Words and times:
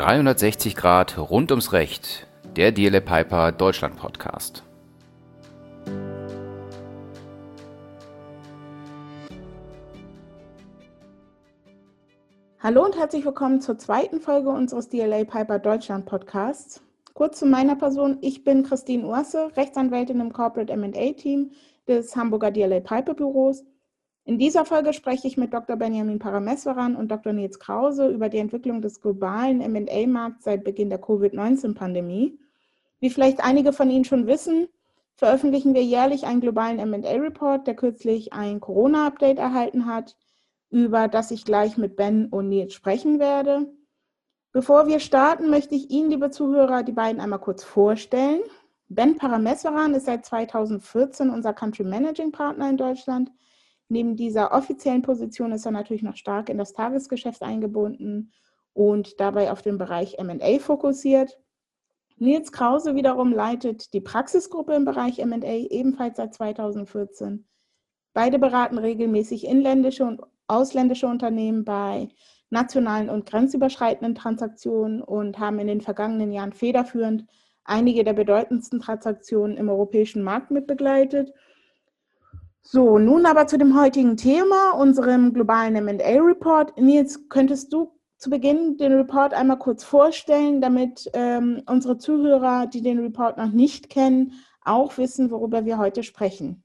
360 0.00 0.76
Grad 0.76 1.18
rund 1.18 1.50
ums 1.50 1.74
Recht, 1.74 2.26
der 2.56 2.72
DLA 2.72 3.00
Piper 3.00 3.52
Deutschland 3.52 3.98
Podcast. 3.98 4.62
Hallo 12.60 12.82
und 12.82 12.96
herzlich 12.96 13.26
willkommen 13.26 13.60
zur 13.60 13.76
zweiten 13.76 14.22
Folge 14.22 14.48
unseres 14.48 14.88
DLA 14.88 15.24
Piper 15.24 15.58
Deutschland 15.58 16.06
Podcasts. 16.06 16.80
Kurz 17.12 17.38
zu 17.38 17.44
meiner 17.44 17.76
Person. 17.76 18.16
Ich 18.22 18.42
bin 18.42 18.62
Christine 18.62 19.06
Urse, 19.06 19.54
Rechtsanwältin 19.54 20.18
im 20.20 20.32
Corporate 20.32 20.72
M&A 20.72 21.12
Team 21.12 21.50
des 21.86 22.16
Hamburger 22.16 22.50
DLA 22.50 22.80
Piper 22.80 23.12
Büros 23.12 23.66
in 24.30 24.38
dieser 24.38 24.64
Folge 24.64 24.92
spreche 24.92 25.26
ich 25.26 25.36
mit 25.36 25.52
Dr. 25.52 25.74
Benjamin 25.74 26.20
Parameswaran 26.20 26.94
und 26.94 27.10
Dr. 27.10 27.32
Nils 27.32 27.58
Krause 27.58 28.06
über 28.06 28.28
die 28.28 28.38
Entwicklung 28.38 28.80
des 28.80 29.00
globalen 29.00 29.58
MA-Markts 29.58 30.44
seit 30.44 30.62
Beginn 30.62 30.88
der 30.88 31.00
Covid-19-Pandemie. 31.00 32.38
Wie 33.00 33.10
vielleicht 33.10 33.42
einige 33.42 33.72
von 33.72 33.90
Ihnen 33.90 34.04
schon 34.04 34.28
wissen, 34.28 34.68
veröffentlichen 35.16 35.74
wir 35.74 35.82
jährlich 35.82 36.26
einen 36.26 36.40
globalen 36.40 36.76
MA-Report, 36.88 37.66
der 37.66 37.74
kürzlich 37.74 38.32
ein 38.32 38.60
Corona-Update 38.60 39.40
erhalten 39.40 39.86
hat, 39.86 40.16
über 40.70 41.08
das 41.08 41.32
ich 41.32 41.44
gleich 41.44 41.76
mit 41.76 41.96
Ben 41.96 42.26
und 42.26 42.50
Nils 42.50 42.72
sprechen 42.72 43.18
werde. 43.18 43.66
Bevor 44.52 44.86
wir 44.86 45.00
starten, 45.00 45.50
möchte 45.50 45.74
ich 45.74 45.90
Ihnen, 45.90 46.08
liebe 46.08 46.30
Zuhörer, 46.30 46.84
die 46.84 46.92
beiden 46.92 47.20
einmal 47.20 47.40
kurz 47.40 47.64
vorstellen. 47.64 48.42
Ben 48.88 49.18
Parameswaran 49.18 49.92
ist 49.92 50.06
seit 50.06 50.24
2014 50.24 51.30
unser 51.30 51.52
Country 51.52 51.82
Managing 51.82 52.30
Partner 52.30 52.70
in 52.70 52.76
Deutschland 52.76 53.32
Neben 53.90 54.14
dieser 54.14 54.52
offiziellen 54.52 55.02
Position 55.02 55.50
ist 55.50 55.66
er 55.66 55.72
natürlich 55.72 56.04
noch 56.04 56.16
stark 56.16 56.48
in 56.48 56.58
das 56.58 56.72
Tagesgeschäft 56.72 57.42
eingebunden 57.42 58.32
und 58.72 59.18
dabei 59.18 59.50
auf 59.50 59.62
den 59.62 59.78
Bereich 59.78 60.16
MA 60.22 60.60
fokussiert. 60.60 61.40
Nils 62.16 62.52
Krause 62.52 62.94
wiederum 62.94 63.32
leitet 63.32 63.92
die 63.92 64.00
Praxisgruppe 64.00 64.74
im 64.74 64.84
Bereich 64.84 65.18
MA 65.24 65.42
ebenfalls 65.42 66.18
seit 66.18 66.34
2014. 66.34 67.48
Beide 68.12 68.38
beraten 68.38 68.78
regelmäßig 68.78 69.44
inländische 69.44 70.04
und 70.04 70.20
ausländische 70.46 71.08
Unternehmen 71.08 71.64
bei 71.64 72.10
nationalen 72.48 73.10
und 73.10 73.26
grenzüberschreitenden 73.26 74.14
Transaktionen 74.14 75.02
und 75.02 75.40
haben 75.40 75.58
in 75.58 75.66
den 75.66 75.80
vergangenen 75.80 76.30
Jahren 76.30 76.52
federführend 76.52 77.24
einige 77.64 78.04
der 78.04 78.12
bedeutendsten 78.12 78.78
Transaktionen 78.78 79.56
im 79.56 79.68
europäischen 79.68 80.22
Markt 80.22 80.52
mitbegleitet 80.52 81.32
so, 82.62 82.98
nun 82.98 83.26
aber 83.26 83.46
zu 83.46 83.58
dem 83.58 83.78
heutigen 83.78 84.16
Thema, 84.16 84.72
unserem 84.72 85.32
globalen 85.32 85.84
MA-Report. 85.84 86.78
Nils, 86.78 87.28
könntest 87.28 87.72
du 87.72 87.92
zu 88.16 88.28
Beginn 88.28 88.76
den 88.76 88.92
Report 88.92 89.32
einmal 89.32 89.58
kurz 89.58 89.82
vorstellen, 89.82 90.60
damit 90.60 91.10
ähm, 91.14 91.62
unsere 91.66 91.96
Zuhörer, 91.96 92.66
die 92.66 92.82
den 92.82 92.98
Report 92.98 93.38
noch 93.38 93.50
nicht 93.50 93.88
kennen, 93.88 94.32
auch 94.62 94.98
wissen, 94.98 95.30
worüber 95.30 95.64
wir 95.64 95.78
heute 95.78 96.02
sprechen? 96.02 96.62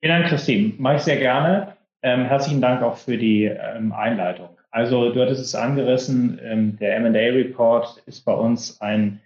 Vielen 0.00 0.20
Dank, 0.20 0.28
Christine. 0.28 0.74
Mache 0.78 0.96
ich 0.96 1.02
sehr 1.02 1.18
gerne. 1.18 1.76
Ähm, 2.02 2.24
herzlichen 2.24 2.60
Dank 2.60 2.82
auch 2.82 2.96
für 2.96 3.16
die 3.16 3.44
ähm, 3.44 3.92
Einleitung. 3.92 4.50
Also 4.70 5.12
du 5.12 5.20
hattest 5.20 5.40
es 5.40 5.54
angerissen, 5.54 6.38
ähm, 6.42 6.76
der 6.78 7.00
MA-Report 7.00 8.02
ist 8.06 8.24
bei 8.24 8.34
uns 8.34 8.80
ein 8.80 9.20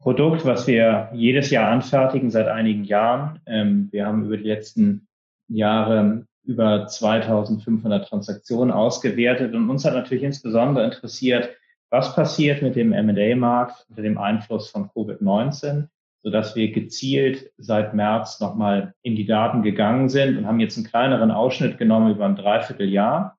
Produkt, 0.00 0.44
was 0.44 0.66
wir 0.66 1.10
jedes 1.12 1.50
Jahr 1.50 1.70
anfertigen 1.70 2.30
seit 2.30 2.46
einigen 2.46 2.84
Jahren. 2.84 3.40
Ähm, 3.46 3.88
wir 3.90 4.06
haben 4.06 4.24
über 4.24 4.36
die 4.36 4.48
letzten 4.48 5.08
Jahre 5.48 6.26
über 6.44 6.86
2500 6.86 8.08
Transaktionen 8.08 8.72
ausgewertet 8.72 9.54
und 9.54 9.68
uns 9.68 9.84
hat 9.84 9.94
natürlich 9.94 10.22
insbesondere 10.22 10.84
interessiert, 10.84 11.50
was 11.90 12.14
passiert 12.14 12.62
mit 12.62 12.76
dem 12.76 12.92
M&A-Markt 12.92 13.86
unter 13.88 14.02
dem 14.02 14.18
Einfluss 14.18 14.70
von 14.70 14.88
Covid-19, 14.90 15.88
sodass 16.22 16.54
wir 16.54 16.70
gezielt 16.72 17.50
seit 17.56 17.92
März 17.94 18.40
nochmal 18.40 18.94
in 19.02 19.16
die 19.16 19.26
Daten 19.26 19.62
gegangen 19.62 20.08
sind 20.08 20.38
und 20.38 20.46
haben 20.46 20.60
jetzt 20.60 20.76
einen 20.76 20.86
kleineren 20.86 21.30
Ausschnitt 21.30 21.76
genommen 21.76 22.14
über 22.14 22.24
ein 22.24 22.36
Dreivierteljahr 22.36 23.36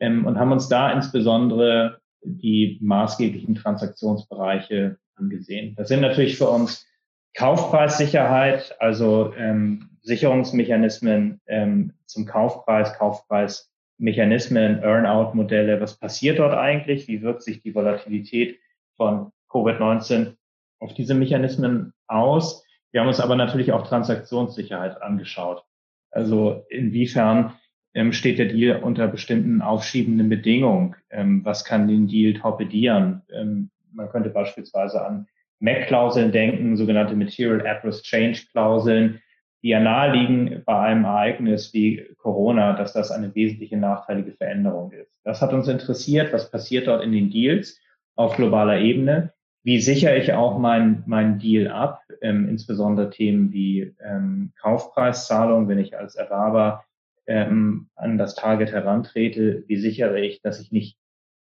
ähm, 0.00 0.26
und 0.26 0.38
haben 0.38 0.52
uns 0.52 0.68
da 0.68 0.92
insbesondere 0.92 1.98
die 2.22 2.78
maßgeblichen 2.82 3.54
Transaktionsbereiche 3.54 4.98
angesehen. 5.16 5.74
Das 5.76 5.88
sind 5.88 6.00
natürlich 6.00 6.38
für 6.38 6.48
uns 6.48 6.86
Kaufpreissicherheit, 7.34 8.76
also 8.80 9.34
ähm, 9.36 9.90
Sicherungsmechanismen 10.02 11.40
ähm, 11.46 11.92
zum 12.06 12.26
Kaufpreis, 12.26 12.94
Kaufpreismechanismen, 12.94 14.82
Earnout-Modelle. 14.82 15.80
Was 15.80 15.98
passiert 15.98 16.38
dort 16.38 16.54
eigentlich? 16.54 17.08
Wie 17.08 17.22
wirkt 17.22 17.42
sich 17.42 17.62
die 17.62 17.74
Volatilität 17.74 18.58
von 18.96 19.32
Covid-19 19.50 20.36
auf 20.78 20.94
diese 20.94 21.14
Mechanismen 21.14 21.92
aus? 22.06 22.64
Wir 22.92 23.00
haben 23.00 23.08
uns 23.08 23.20
aber 23.20 23.34
natürlich 23.34 23.72
auch 23.72 23.86
Transaktionssicherheit 23.86 25.02
angeschaut. 25.02 25.64
Also 26.12 26.64
inwiefern 26.68 27.54
ähm, 27.94 28.12
steht 28.12 28.38
der 28.38 28.46
Deal 28.46 28.82
unter 28.82 29.08
bestimmten 29.08 29.62
aufschiebenden 29.62 30.28
Bedingungen? 30.28 30.94
Ähm, 31.10 31.44
was 31.44 31.64
kann 31.64 31.88
den 31.88 32.06
Deal 32.06 32.34
torpedieren? 32.34 33.22
Ähm, 33.32 33.70
man 33.94 34.10
könnte 34.10 34.30
beispielsweise 34.30 35.04
an 35.04 35.26
MAC-Klauseln 35.60 36.32
denken, 36.32 36.76
sogenannte 36.76 37.14
Material 37.14 37.66
Adverse 37.66 38.02
Change 38.02 38.42
Klauseln, 38.52 39.20
die 39.62 39.70
ja 39.70 39.80
naheliegen 39.80 40.62
bei 40.66 40.78
einem 40.78 41.04
Ereignis 41.04 41.72
wie 41.72 42.06
Corona, 42.18 42.74
dass 42.74 42.92
das 42.92 43.10
eine 43.10 43.34
wesentliche 43.34 43.78
nachteilige 43.78 44.32
Veränderung 44.32 44.92
ist. 44.92 45.10
Das 45.24 45.40
hat 45.40 45.54
uns 45.54 45.68
interessiert, 45.68 46.32
was 46.32 46.50
passiert 46.50 46.86
dort 46.86 47.02
in 47.02 47.12
den 47.12 47.30
Deals 47.30 47.80
auf 48.14 48.36
globaler 48.36 48.78
Ebene. 48.78 49.32
Wie 49.62 49.80
sichere 49.80 50.18
ich 50.18 50.34
auch 50.34 50.58
meinen 50.58 51.02
mein 51.06 51.38
Deal 51.38 51.68
ab, 51.68 52.02
ähm, 52.20 52.46
insbesondere 52.46 53.08
Themen 53.08 53.50
wie 53.52 53.94
ähm, 54.04 54.52
Kaufpreiszahlung, 54.60 55.68
wenn 55.68 55.78
ich 55.78 55.96
als 55.96 56.16
Erwerber 56.16 56.84
ähm, 57.26 57.88
an 57.94 58.18
das 58.18 58.34
Target 58.34 58.72
herantrete, 58.72 59.64
wie 59.66 59.76
sichere 59.76 60.20
ich, 60.20 60.42
dass 60.42 60.60
ich 60.60 60.70
nicht 60.70 60.98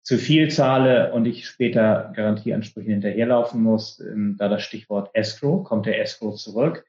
zu 0.05 0.19
viel 0.19 0.51
zahle 0.51 1.11
und 1.13 1.25
ich 1.25 1.47
später 1.47 2.13
Garantieansprüchen 2.16 2.91
hinterherlaufen 2.91 3.63
muss, 3.63 3.99
ähm, 3.99 4.35
da 4.38 4.47
das 4.47 4.61
Stichwort 4.61 5.09
Escrow, 5.13 5.63
kommt 5.63 5.88
der 5.88 5.99
Escrow 5.99 6.35
zurück. 6.35 6.85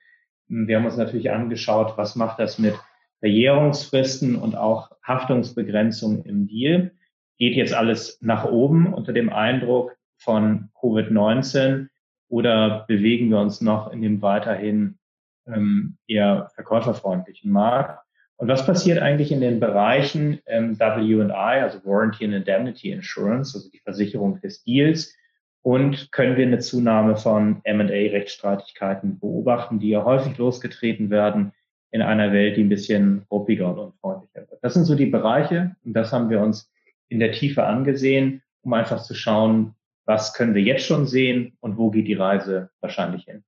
Ähm, 0.50 0.68
wir 0.68 0.76
haben 0.76 0.84
uns 0.84 0.98
natürlich 0.98 1.30
angeschaut, 1.30 1.94
was 1.96 2.14
macht 2.14 2.38
das 2.38 2.58
mit 2.58 2.74
Verjährungsfristen 3.20 4.36
und 4.36 4.54
auch 4.54 4.90
Haftungsbegrenzung 5.02 6.24
im 6.24 6.46
Deal. 6.46 6.92
Geht 7.38 7.56
jetzt 7.56 7.72
alles 7.72 8.18
nach 8.20 8.44
oben 8.44 8.92
unter 8.92 9.14
dem 9.14 9.32
Eindruck 9.32 9.96
von 10.18 10.68
Covid-19 10.78 11.88
oder 12.28 12.84
bewegen 12.86 13.30
wir 13.30 13.38
uns 13.38 13.62
noch 13.62 13.90
in 13.92 14.02
dem 14.02 14.20
weiterhin 14.20 14.98
ähm, 15.46 15.96
eher 16.06 16.50
verkäuferfreundlichen 16.54 17.50
Markt? 17.50 18.05
Und 18.38 18.48
was 18.48 18.66
passiert 18.66 18.98
eigentlich 18.98 19.32
in 19.32 19.40
den 19.40 19.60
Bereichen 19.60 20.40
ähm, 20.46 20.78
W&I, 20.78 21.32
also 21.32 21.78
Warranty 21.84 22.24
and 22.24 22.34
Indemnity 22.34 22.90
Insurance, 22.90 23.56
also 23.56 23.70
die 23.70 23.80
Versicherung 23.80 24.40
des 24.40 24.62
Deals? 24.62 25.14
Und 25.62 26.12
können 26.12 26.36
wir 26.36 26.46
eine 26.46 26.60
Zunahme 26.60 27.16
von 27.16 27.60
M&A-Rechtsstreitigkeiten 27.64 29.18
beobachten, 29.18 29.80
die 29.80 29.88
ja 29.88 30.04
häufig 30.04 30.36
losgetreten 30.38 31.10
werden 31.10 31.52
in 31.90 32.02
einer 32.02 32.32
Welt, 32.32 32.56
die 32.56 32.62
ein 32.62 32.68
bisschen 32.68 33.26
ruppiger 33.30 33.70
und 33.70 33.78
unfreundlicher 33.78 34.48
wird? 34.48 34.62
Das 34.62 34.74
sind 34.74 34.84
so 34.84 34.94
die 34.94 35.06
Bereiche 35.06 35.74
und 35.84 35.94
das 35.94 36.12
haben 36.12 36.30
wir 36.30 36.40
uns 36.40 36.70
in 37.08 37.18
der 37.18 37.32
Tiefe 37.32 37.64
angesehen, 37.64 38.42
um 38.62 38.74
einfach 38.74 39.02
zu 39.02 39.14
schauen, 39.14 39.74
was 40.04 40.34
können 40.34 40.54
wir 40.54 40.62
jetzt 40.62 40.84
schon 40.84 41.06
sehen 41.06 41.56
und 41.60 41.78
wo 41.78 41.90
geht 41.90 42.06
die 42.06 42.14
Reise 42.14 42.70
wahrscheinlich 42.80 43.24
hin. 43.24 43.42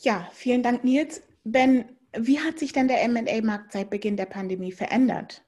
Ja, 0.00 0.28
vielen 0.32 0.62
Dank, 0.62 0.84
Nils. 0.84 1.22
Ben, 1.44 1.84
wie 2.18 2.40
hat 2.40 2.58
sich 2.58 2.72
denn 2.72 2.88
der 2.88 3.06
MA-Markt 3.08 3.72
seit 3.72 3.90
Beginn 3.90 4.16
der 4.16 4.26
Pandemie 4.26 4.72
verändert? 4.72 5.42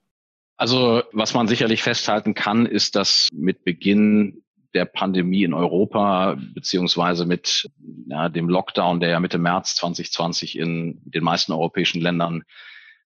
Also 0.56 1.02
was 1.12 1.34
man 1.34 1.46
sicherlich 1.46 1.82
festhalten 1.82 2.34
kann, 2.34 2.66
ist, 2.66 2.96
dass 2.96 3.28
mit 3.32 3.64
Beginn 3.64 4.42
der 4.74 4.84
Pandemie 4.84 5.44
in 5.44 5.54
Europa 5.54 6.36
beziehungsweise 6.54 7.24
mit 7.26 7.70
ja, 8.06 8.28
dem 8.28 8.48
Lockdown, 8.48 9.00
der 9.00 9.10
ja 9.10 9.20
Mitte 9.20 9.38
März 9.38 9.76
2020 9.76 10.58
in 10.58 11.00
den 11.04 11.24
meisten 11.24 11.52
europäischen 11.52 12.00
Ländern 12.00 12.42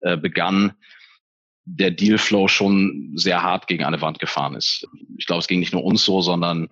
äh, 0.02 0.18
begann, 0.18 0.74
der 1.66 1.92
Dealflow 1.92 2.48
schon 2.48 3.12
sehr 3.16 3.44
hart 3.44 3.68
gegen 3.68 3.84
eine 3.84 4.02
Wand 4.02 4.20
gefahren 4.20 4.56
ist. 4.56 4.88
Ich 5.18 5.26
glaube, 5.26 5.40
es 5.40 5.48
ging 5.48 5.60
nicht 5.60 5.74
nur 5.74 5.84
uns 5.84 6.06
so, 6.06 6.22
sondern 6.22 6.70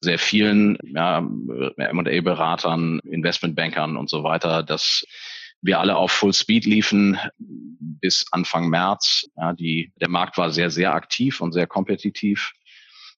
sehr 0.00 0.18
vielen 0.18 0.78
ja, 0.82 1.18
M&A-Beratern, 1.18 3.00
Investmentbankern 3.00 3.96
und 3.96 4.10
so 4.10 4.22
weiter, 4.22 4.62
dass 4.62 5.04
wir 5.64 5.80
alle 5.80 5.96
auf 5.96 6.12
Full 6.12 6.34
Speed 6.34 6.66
liefen 6.66 7.18
bis 7.38 8.26
Anfang 8.30 8.68
März. 8.68 9.26
Ja, 9.36 9.54
die, 9.54 9.92
der 9.98 10.10
Markt 10.10 10.36
war 10.36 10.50
sehr, 10.50 10.70
sehr 10.70 10.92
aktiv 10.92 11.40
und 11.40 11.52
sehr 11.52 11.66
kompetitiv. 11.66 12.52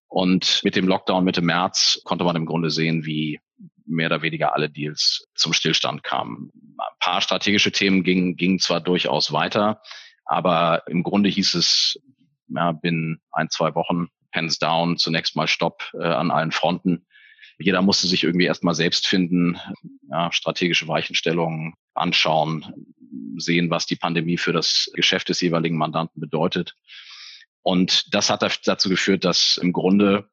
Und 0.07 0.61
mit 0.63 0.77
dem 0.77 0.87
Lockdown 0.87 1.25
Mitte 1.25 1.43
März 1.43 2.01
konnte 2.05 2.25
man 2.25 2.37
im 2.37 2.47
Grunde 2.47 2.71
sehen, 2.71 3.05
wie 3.05 3.41
mehr 3.85 4.07
oder 4.07 4.23
weniger 4.23 4.55
alle 4.55 4.71
Deals 4.71 5.27
zum 5.35 5.53
Stillstand 5.53 6.05
kamen. 6.05 6.53
Ein 6.79 6.99
paar 7.01 7.21
strategische 7.21 7.73
Themen 7.73 8.05
gingen, 8.05 8.37
gingen 8.37 8.61
zwar 8.61 8.81
durchaus 8.81 9.33
weiter, 9.33 9.83
aber 10.25 10.85
im 10.87 11.03
Grunde 11.03 11.29
hieß 11.29 11.55
es 11.55 11.99
ja, 12.49 12.71
binnen 12.71 13.21
ein, 13.33 13.51
zwei 13.51 13.75
Wochen 13.75 14.07
hands 14.33 14.59
down, 14.61 14.99
zunächst 14.99 15.35
mal 15.35 15.49
Stopp 15.49 15.91
äh, 15.95 16.05
an 16.05 16.31
allen 16.31 16.53
Fronten. 16.53 17.07
Jeder 17.59 17.83
musste 17.83 18.07
sich 18.07 18.25
irgendwie 18.25 18.47
erstmal 18.47 18.75
selbst 18.75 19.07
finden, 19.07 19.59
ja, 20.11 20.31
strategische 20.33 20.89
Weichenstellungen 20.89 21.75
anschauen, 21.95 22.87
sehen, 23.39 23.71
was 23.71 23.87
die 23.87 23.97
Pandemie 23.97 24.37
für 24.37 24.53
das 24.53 24.91
Geschäft 24.95 25.29
des 25.29 25.41
jeweiligen 25.41 25.77
Mandanten 25.77 26.21
bedeutet. 26.21 26.75
Und 27.63 28.15
das 28.15 28.31
hat 28.31 28.61
dazu 28.65 28.89
geführt, 28.89 29.25
dass 29.25 29.57
im 29.57 29.73
Grunde 29.73 30.29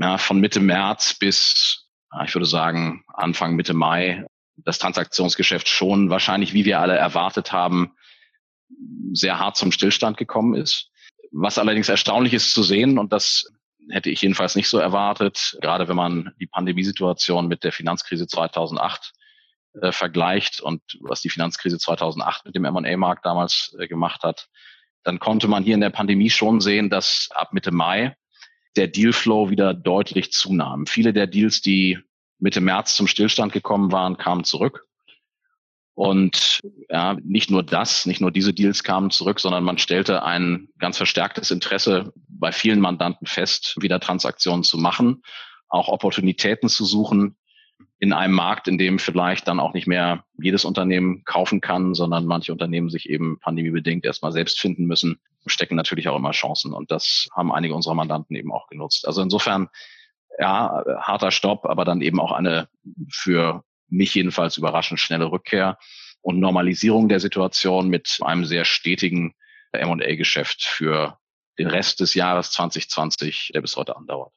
ja, 0.00 0.18
von 0.18 0.40
Mitte 0.40 0.60
März 0.60 1.14
bis, 1.14 1.88
ich 2.24 2.34
würde 2.34 2.46
sagen, 2.46 3.04
Anfang 3.08 3.56
Mitte 3.56 3.74
Mai 3.74 4.24
das 4.56 4.78
Transaktionsgeschäft 4.78 5.68
schon 5.68 6.08
wahrscheinlich, 6.10 6.54
wie 6.54 6.64
wir 6.64 6.80
alle 6.80 6.96
erwartet 6.96 7.52
haben, 7.52 7.92
sehr 9.12 9.38
hart 9.38 9.56
zum 9.56 9.72
Stillstand 9.72 10.16
gekommen 10.16 10.54
ist. 10.54 10.90
Was 11.32 11.58
allerdings 11.58 11.88
erstaunlich 11.88 12.32
ist 12.32 12.54
zu 12.54 12.62
sehen, 12.62 12.98
und 12.98 13.12
das 13.12 13.52
hätte 13.90 14.10
ich 14.10 14.22
jedenfalls 14.22 14.56
nicht 14.56 14.68
so 14.68 14.78
erwartet, 14.78 15.56
gerade 15.60 15.88
wenn 15.88 15.96
man 15.96 16.32
die 16.40 16.46
Pandemiesituation 16.46 17.48
mit 17.48 17.64
der 17.64 17.72
Finanzkrise 17.72 18.26
2008 18.26 19.12
äh, 19.80 19.92
vergleicht 19.92 20.60
und 20.60 20.82
was 21.00 21.20
die 21.20 21.30
Finanzkrise 21.30 21.78
2008 21.78 22.46
mit 22.46 22.54
dem 22.54 22.64
M&A-Markt 22.64 23.24
damals 23.24 23.76
äh, 23.78 23.86
gemacht 23.86 24.22
hat, 24.22 24.48
dann 25.02 25.18
konnte 25.18 25.48
man 25.48 25.62
hier 25.62 25.74
in 25.74 25.80
der 25.80 25.90
Pandemie 25.90 26.30
schon 26.30 26.60
sehen, 26.60 26.90
dass 26.90 27.28
ab 27.34 27.52
Mitte 27.52 27.70
Mai 27.70 28.16
der 28.76 28.88
Dealflow 28.88 29.50
wieder 29.50 29.72
deutlich 29.72 30.32
zunahm. 30.32 30.86
Viele 30.86 31.12
der 31.12 31.26
Deals, 31.26 31.62
die 31.62 31.98
Mitte 32.38 32.60
März 32.60 32.96
zum 32.96 33.06
Stillstand 33.06 33.52
gekommen 33.52 33.92
waren, 33.92 34.16
kamen 34.16 34.44
zurück. 34.44 34.86
Und 35.94 36.60
ja, 36.90 37.16
nicht 37.24 37.50
nur 37.50 37.62
das, 37.62 38.04
nicht 38.04 38.20
nur 38.20 38.30
diese 38.30 38.52
Deals 38.52 38.82
kamen 38.82 39.10
zurück, 39.10 39.40
sondern 39.40 39.64
man 39.64 39.78
stellte 39.78 40.22
ein 40.22 40.68
ganz 40.78 40.98
verstärktes 40.98 41.50
Interesse 41.50 42.12
bei 42.38 42.52
vielen 42.52 42.80
Mandanten 42.80 43.26
fest, 43.26 43.76
wieder 43.80 44.00
Transaktionen 44.00 44.64
zu 44.64 44.78
machen, 44.78 45.22
auch 45.68 45.88
Opportunitäten 45.88 46.68
zu 46.68 46.84
suchen 46.84 47.36
in 47.98 48.12
einem 48.12 48.34
Markt, 48.34 48.68
in 48.68 48.78
dem 48.78 48.98
vielleicht 48.98 49.48
dann 49.48 49.60
auch 49.60 49.74
nicht 49.74 49.86
mehr 49.86 50.24
jedes 50.38 50.64
Unternehmen 50.64 51.24
kaufen 51.24 51.60
kann, 51.60 51.94
sondern 51.94 52.26
manche 52.26 52.52
Unternehmen 52.52 52.90
sich 52.90 53.08
eben 53.08 53.38
pandemiebedingt 53.40 54.04
erstmal 54.04 54.32
selbst 54.32 54.60
finden 54.60 54.86
müssen, 54.86 55.18
stecken 55.46 55.76
natürlich 55.76 56.08
auch 56.08 56.16
immer 56.16 56.32
Chancen. 56.32 56.72
Und 56.72 56.90
das 56.90 57.28
haben 57.34 57.52
einige 57.52 57.74
unserer 57.74 57.94
Mandanten 57.94 58.36
eben 58.36 58.52
auch 58.52 58.66
genutzt. 58.68 59.06
Also 59.06 59.22
insofern, 59.22 59.68
ja, 60.38 60.84
harter 61.00 61.30
Stopp, 61.30 61.64
aber 61.64 61.84
dann 61.84 62.02
eben 62.02 62.20
auch 62.20 62.32
eine 62.32 62.68
für 63.10 63.64
mich 63.88 64.14
jedenfalls 64.14 64.56
überraschend 64.56 65.00
schnelle 65.00 65.30
Rückkehr 65.30 65.78
und 66.20 66.40
Normalisierung 66.40 67.08
der 67.08 67.20
Situation 67.20 67.88
mit 67.88 68.18
einem 68.22 68.44
sehr 68.44 68.64
stetigen 68.64 69.34
M&A-Geschäft 69.72 70.64
für 70.64 71.18
den 71.58 71.68
Rest 71.68 72.00
des 72.00 72.14
Jahres 72.14 72.50
2020, 72.52 73.50
der 73.54 73.60
bis 73.60 73.76
heute 73.76 73.96
andauert. 73.96 74.32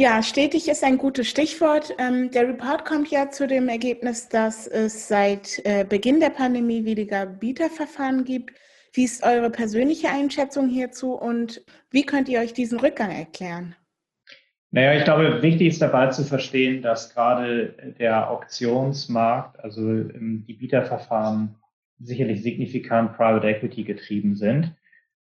Ja, 0.00 0.22
stetig 0.22 0.68
ist 0.68 0.84
ein 0.84 0.96
gutes 0.96 1.28
Stichwort. 1.28 1.92
Ähm, 1.98 2.30
der 2.30 2.48
Report 2.48 2.84
kommt 2.84 3.10
ja 3.10 3.30
zu 3.30 3.48
dem 3.48 3.68
Ergebnis, 3.68 4.28
dass 4.28 4.68
es 4.68 5.08
seit 5.08 5.60
äh, 5.64 5.84
Beginn 5.84 6.20
der 6.20 6.30
Pandemie 6.30 6.84
weniger 6.84 7.26
Bieterverfahren 7.26 8.24
gibt. 8.24 8.52
Wie 8.92 9.02
ist 9.02 9.24
eure 9.24 9.50
persönliche 9.50 10.08
Einschätzung 10.08 10.68
hierzu 10.68 11.14
und 11.14 11.64
wie 11.90 12.04
könnt 12.04 12.28
ihr 12.28 12.38
euch 12.38 12.52
diesen 12.52 12.78
Rückgang 12.78 13.10
erklären? 13.10 13.74
Naja, 14.70 14.94
ich 14.94 15.04
glaube, 15.04 15.42
wichtig 15.42 15.68
ist 15.68 15.82
dabei 15.82 16.08
zu 16.08 16.24
verstehen, 16.24 16.80
dass 16.80 17.12
gerade 17.12 17.94
der 17.98 18.30
Auktionsmarkt, 18.30 19.58
also 19.58 19.80
ähm, 19.80 20.44
die 20.46 20.54
Bieterverfahren 20.54 21.56
sicherlich 21.98 22.42
signifikant 22.42 23.16
Private 23.16 23.48
Equity 23.48 23.82
getrieben 23.82 24.36
sind. 24.36 24.76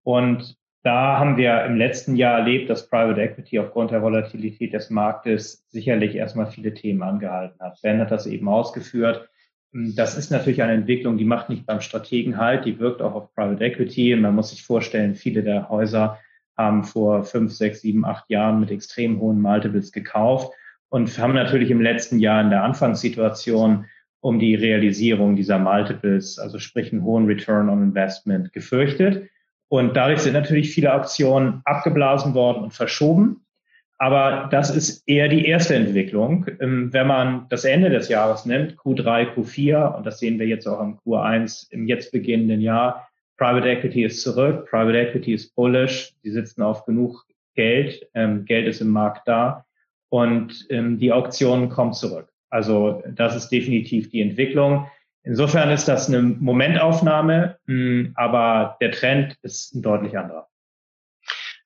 Und 0.03 0.58
da 0.83 1.19
haben 1.19 1.37
wir 1.37 1.65
im 1.65 1.75
letzten 1.75 2.15
Jahr 2.15 2.39
erlebt, 2.39 2.69
dass 2.69 2.89
Private 2.89 3.21
Equity 3.21 3.59
aufgrund 3.59 3.91
der 3.91 4.01
Volatilität 4.01 4.73
des 4.73 4.89
Marktes 4.89 5.65
sicherlich 5.69 6.15
erstmal 6.15 6.47
viele 6.47 6.73
Themen 6.73 7.03
angehalten 7.03 7.59
hat. 7.59 7.79
Ben 7.81 7.99
hat 7.99 8.11
das 8.11 8.27
eben 8.27 8.47
ausgeführt. 8.47 9.29
Ähm, 9.73 9.93
das 9.95 10.17
ist 10.17 10.31
natürlich 10.31 10.61
eine 10.61 10.73
Entwicklung, 10.73 11.17
die 11.17 11.25
macht 11.25 11.49
nicht 11.49 11.65
beim 11.65 11.81
Strategen 11.81 12.37
halt, 12.37 12.65
die 12.65 12.79
wirkt 12.79 13.01
auch 13.01 13.13
auf 13.13 13.33
Private 13.35 13.63
Equity. 13.63 14.15
Man 14.15 14.35
muss 14.35 14.51
sich 14.51 14.63
vorstellen, 14.63 15.15
viele 15.15 15.43
der 15.43 15.69
Häuser 15.69 16.17
haben 16.57 16.83
vor 16.83 17.23
fünf, 17.23 17.53
sechs, 17.53 17.81
sieben, 17.81 18.05
acht 18.05 18.29
Jahren 18.29 18.59
mit 18.59 18.71
extrem 18.71 19.19
hohen 19.19 19.41
Multiples 19.41 19.91
gekauft 19.91 20.53
und 20.89 21.17
haben 21.17 21.33
natürlich 21.33 21.71
im 21.71 21.81
letzten 21.81 22.19
Jahr 22.19 22.41
in 22.41 22.49
der 22.49 22.63
Anfangssituation 22.63 23.85
um 24.21 24.39
die 24.39 24.55
Realisierung 24.55 25.37
dieser 25.37 25.59
Multiples, 25.59 26.37
also 26.37 26.59
sprich 26.59 26.91
einen 26.91 27.03
hohen 27.03 27.25
Return 27.25 27.69
on 27.69 27.81
Investment, 27.81 28.51
gefürchtet. 28.51 29.29
Und 29.69 29.95
dadurch 29.95 30.21
sind 30.21 30.33
natürlich 30.33 30.71
viele 30.71 30.93
Auktionen 30.93 31.61
abgeblasen 31.63 32.33
worden 32.33 32.63
und 32.63 32.73
verschoben. 32.73 33.45
Aber 33.99 34.47
das 34.49 34.73
ist 34.73 35.03
eher 35.07 35.27
die 35.27 35.45
erste 35.45 35.75
Entwicklung. 35.75 36.47
Ähm, 36.59 36.91
wenn 36.93 37.05
man 37.05 37.47
das 37.49 37.65
Ende 37.65 37.89
des 37.89 38.07
Jahres 38.07 38.45
nimmt, 38.45 38.77
Q3, 38.77 39.33
Q4, 39.35 39.95
und 39.95 40.05
das 40.05 40.19
sehen 40.19 40.39
wir 40.39 40.47
jetzt 40.47 40.67
auch 40.67 40.81
im 40.81 40.97
Q1 40.99 41.71
im 41.71 41.85
jetzt 41.87 42.11
beginnenden 42.11 42.61
Jahr, 42.61 43.09
Private 43.37 43.69
Equity 43.69 44.03
ist 44.03 44.21
zurück, 44.21 44.67
Private 44.69 44.99
Equity 44.99 45.33
ist 45.33 45.55
bullish, 45.55 46.13
die 46.23 46.31
sitzen 46.31 46.61
auf 46.61 46.85
genug 46.85 47.25
Geld, 47.55 48.07
ähm, 48.13 48.45
Geld 48.45 48.67
ist 48.67 48.81
im 48.81 48.89
Markt 48.89 49.27
da 49.27 49.65
und 50.09 50.65
ähm, 50.69 50.97
die 50.97 51.11
Auktionen 51.11 51.69
kommen 51.69 51.93
zurück. 51.93 52.29
Also 52.49 53.03
das 53.07 53.35
ist 53.35 53.49
definitiv 53.49 54.09
die 54.09 54.21
Entwicklung. 54.21 54.87
Insofern 55.29 55.69
ist 55.69 55.87
das 55.87 56.07
eine 56.07 56.23
Momentaufnahme, 56.23 57.59
hm, 57.67 58.13
aber 58.15 58.77
der 58.81 58.91
Trend 58.91 59.37
ist 59.43 59.75
ein 59.75 59.83
deutlich 59.83 60.17
anderer. 60.17 60.47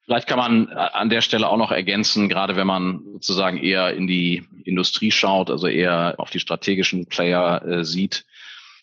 Vielleicht 0.04 0.28
kann 0.28 0.38
man 0.38 0.68
an 0.68 1.10
der 1.10 1.22
Stelle 1.22 1.48
auch 1.48 1.56
noch 1.56 1.72
ergänzen, 1.72 2.28
gerade 2.28 2.58
wenn 2.58 2.68
man 2.68 3.04
sozusagen 3.14 3.58
eher 3.58 3.94
in 3.94 4.06
die 4.06 4.44
Industrie 4.66 5.12
schaut, 5.12 5.50
also 5.50 5.68
eher 5.68 6.16
auf 6.18 6.30
die 6.30 6.42
strategischen 6.42 7.06
Player 7.06 7.66
äh, 7.66 7.86
sieht, 7.86 8.26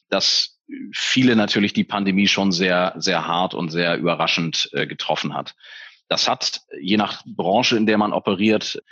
dass 0.08 0.58
viele 0.94 1.36
natürlich 1.36 1.74
die 1.74 1.84
Pandemie 1.84 2.26
schon 2.26 2.50
sehr, 2.50 2.94
sehr 2.96 3.26
hart 3.26 3.52
und 3.52 3.68
sehr 3.68 3.98
überraschend 3.98 4.70
äh, 4.72 4.86
getroffen 4.86 5.34
hat. 5.34 5.56
Das 6.08 6.26
hat 6.26 6.62
je 6.80 6.96
nach 6.96 7.22
Branche, 7.26 7.76
in 7.76 7.84
der 7.84 7.98
man 7.98 8.14
operiert, 8.14 8.82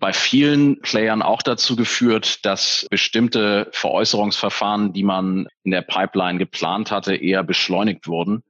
bei 0.00 0.12
vielen 0.12 0.80
Playern 0.80 1.22
auch 1.22 1.42
dazu 1.42 1.76
geführt, 1.76 2.44
dass 2.44 2.86
bestimmte 2.90 3.68
Veräußerungsverfahren, 3.72 4.92
die 4.92 5.04
man 5.04 5.46
in 5.62 5.70
der 5.70 5.82
Pipeline 5.82 6.38
geplant 6.38 6.90
hatte, 6.90 7.14
eher 7.14 7.44
beschleunigt 7.44 8.06
wurden, 8.06 8.42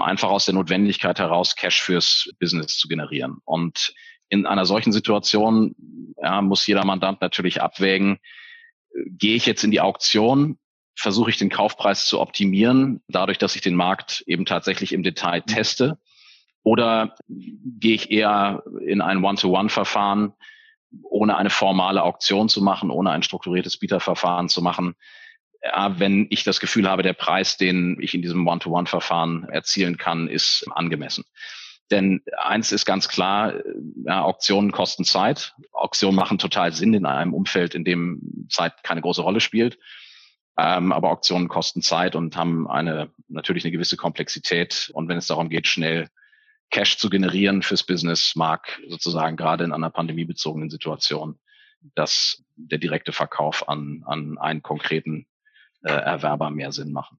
einfach 0.00 0.30
aus 0.30 0.44
der 0.44 0.54
Notwendigkeit 0.54 1.18
heraus, 1.18 1.56
Cash 1.56 1.82
fürs 1.82 2.30
Business 2.38 2.78
zu 2.78 2.86
generieren. 2.86 3.38
Und 3.44 3.92
in 4.28 4.46
einer 4.46 4.64
solchen 4.64 4.92
Situation 4.92 5.74
ja, 6.22 6.40
muss 6.40 6.66
jeder 6.66 6.84
Mandant 6.84 7.20
natürlich 7.20 7.60
abwägen, 7.60 8.18
gehe 9.06 9.36
ich 9.36 9.46
jetzt 9.46 9.64
in 9.64 9.70
die 9.70 9.80
Auktion 9.80 10.58
versuche 10.96 11.30
ich 11.30 11.36
den 11.36 11.50
Kaufpreis 11.50 12.06
zu 12.06 12.20
optimieren, 12.20 13.02
dadurch, 13.08 13.38
dass 13.38 13.54
ich 13.54 13.60
den 13.60 13.74
Markt 13.74 14.24
eben 14.26 14.46
tatsächlich 14.46 14.92
im 14.92 15.02
Detail 15.02 15.42
mhm. 15.46 15.52
teste? 15.52 15.98
Oder 16.62 17.14
gehe 17.28 17.94
ich 17.94 18.10
eher 18.10 18.64
in 18.84 19.00
ein 19.00 19.22
One-to-One-Verfahren, 19.22 20.32
ohne 21.02 21.36
eine 21.36 21.50
formale 21.50 22.02
Auktion 22.02 22.48
zu 22.48 22.62
machen, 22.62 22.90
ohne 22.90 23.10
ein 23.10 23.22
strukturiertes 23.22 23.78
Bieterverfahren 23.78 24.48
zu 24.48 24.62
machen? 24.62 24.94
Ja, 25.62 25.98
wenn 25.98 26.26
ich 26.30 26.44
das 26.44 26.60
Gefühl 26.60 26.88
habe, 26.88 27.02
der 27.02 27.14
Preis, 27.14 27.56
den 27.56 27.98
ich 28.00 28.14
in 28.14 28.22
diesem 28.22 28.46
One-to-One-Verfahren 28.46 29.48
erzielen 29.48 29.96
kann, 29.96 30.28
ist 30.28 30.66
angemessen. 30.70 31.24
Denn 31.90 32.22
eins 32.36 32.72
ist 32.72 32.84
ganz 32.84 33.08
klar, 33.08 33.54
ja, 34.04 34.22
Auktionen 34.22 34.72
kosten 34.72 35.04
Zeit. 35.04 35.54
Auktionen 35.72 36.16
machen 36.16 36.38
total 36.38 36.72
Sinn 36.72 36.94
in 36.94 37.06
einem 37.06 37.32
Umfeld, 37.32 37.74
in 37.74 37.84
dem 37.84 38.46
Zeit 38.48 38.82
keine 38.82 39.00
große 39.00 39.22
Rolle 39.22 39.40
spielt. 39.40 39.78
Ähm, 40.58 40.92
aber 40.92 41.10
Auktionen 41.10 41.48
kosten 41.48 41.82
Zeit 41.82 42.16
und 42.16 42.36
haben 42.36 42.68
eine 42.68 43.10
natürlich 43.28 43.64
eine 43.64 43.72
gewisse 43.72 43.96
Komplexität. 43.96 44.90
Und 44.94 45.08
wenn 45.08 45.18
es 45.18 45.26
darum 45.26 45.48
geht, 45.48 45.68
schnell 45.68 46.08
Cash 46.70 46.98
zu 46.98 47.08
generieren 47.10 47.62
fürs 47.62 47.84
Business, 47.84 48.34
mag 48.34 48.80
sozusagen 48.88 49.36
gerade 49.36 49.64
in 49.64 49.72
einer 49.72 49.90
pandemiebezogenen 49.90 50.70
Situation 50.70 51.38
dass 51.94 52.42
der 52.56 52.78
direkte 52.78 53.12
Verkauf 53.12 53.68
an, 53.68 54.02
an 54.06 54.38
einen 54.38 54.62
konkreten 54.62 55.26
äh, 55.82 55.92
Erwerber 55.92 56.50
mehr 56.50 56.72
Sinn 56.72 56.92
machen. 56.92 57.18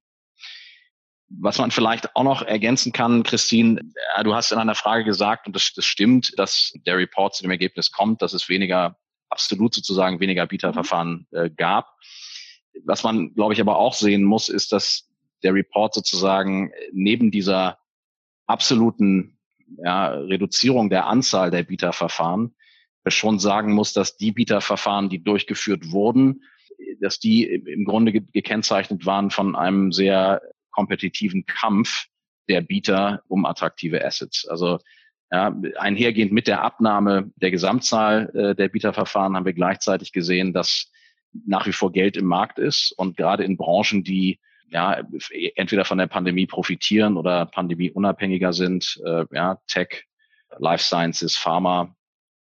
Was 1.29 1.57
man 1.57 1.71
vielleicht 1.71 2.15
auch 2.15 2.23
noch 2.23 2.41
ergänzen 2.41 2.93
kann, 2.93 3.23
Christine, 3.23 3.81
äh, 4.15 4.23
du 4.23 4.33
hast 4.33 4.51
in 4.51 4.59
einer 4.59 4.75
Frage 4.75 5.03
gesagt, 5.03 5.47
und 5.47 5.55
das, 5.55 5.73
das 5.73 5.85
stimmt, 5.85 6.37
dass 6.37 6.73
der 6.85 6.97
Report 6.97 7.35
zu 7.35 7.43
dem 7.43 7.51
Ergebnis 7.51 7.91
kommt, 7.91 8.21
dass 8.21 8.33
es 8.33 8.49
weniger, 8.49 8.97
absolut 9.29 9.73
sozusagen 9.73 10.19
weniger 10.19 10.45
Bieterverfahren 10.47 11.27
äh, 11.31 11.49
gab. 11.49 11.93
Was 12.85 13.03
man, 13.03 13.33
glaube 13.33 13.53
ich, 13.53 13.61
aber 13.61 13.77
auch 13.77 13.93
sehen 13.93 14.23
muss, 14.23 14.49
ist, 14.49 14.71
dass 14.71 15.09
der 15.43 15.53
Report 15.53 15.93
sozusagen 15.93 16.71
neben 16.91 17.31
dieser 17.31 17.79
absoluten 18.45 19.36
ja, 19.83 20.09
Reduzierung 20.09 20.89
der 20.89 21.07
Anzahl 21.07 21.51
der 21.51 21.63
Bieterverfahren 21.63 22.55
schon 23.09 23.39
sagen 23.39 23.73
muss, 23.73 23.93
dass 23.93 24.17
die 24.17 24.33
Bieterverfahren, 24.33 25.07
die 25.09 25.23
durchgeführt 25.23 25.91
wurden, 25.91 26.43
dass 26.99 27.19
die 27.19 27.45
im 27.45 27.85
Grunde 27.85 28.11
gekennzeichnet 28.11 29.05
waren 29.05 29.31
von 29.31 29.55
einem 29.55 29.93
sehr 29.93 30.41
kompetitiven 30.71 31.45
Kampf 31.45 32.07
der 32.49 32.61
Bieter 32.61 33.23
um 33.27 33.45
attraktive 33.45 34.03
Assets. 34.03 34.45
Also 34.47 34.79
Ja, 35.31 35.53
einhergehend 35.77 36.31
mit 36.31 36.47
der 36.47 36.61
Abnahme 36.61 37.31
der 37.35 37.51
Gesamtzahl 37.51 38.29
äh, 38.33 38.55
der 38.55 38.69
Bieterverfahren 38.69 39.35
haben 39.35 39.45
wir 39.45 39.53
gleichzeitig 39.53 40.13
gesehen, 40.13 40.53
dass 40.53 40.89
nach 41.45 41.67
wie 41.67 41.73
vor 41.73 41.91
Geld 41.91 42.15
im 42.15 42.25
Markt 42.25 42.59
ist 42.59 42.93
und 42.97 43.17
gerade 43.17 43.43
in 43.43 43.57
Branchen, 43.57 44.03
die 44.03 44.39
ja 44.69 45.01
entweder 45.55 45.85
von 45.85 45.97
der 45.97 46.07
Pandemie 46.07 46.45
profitieren 46.45 47.17
oder 47.17 47.45
pandemieunabhängiger 47.45 48.53
sind, 48.53 48.99
äh, 49.05 49.25
ja, 49.31 49.59
Tech, 49.67 50.05
Life 50.57 50.83
Sciences, 50.83 51.35
Pharma, 51.35 51.95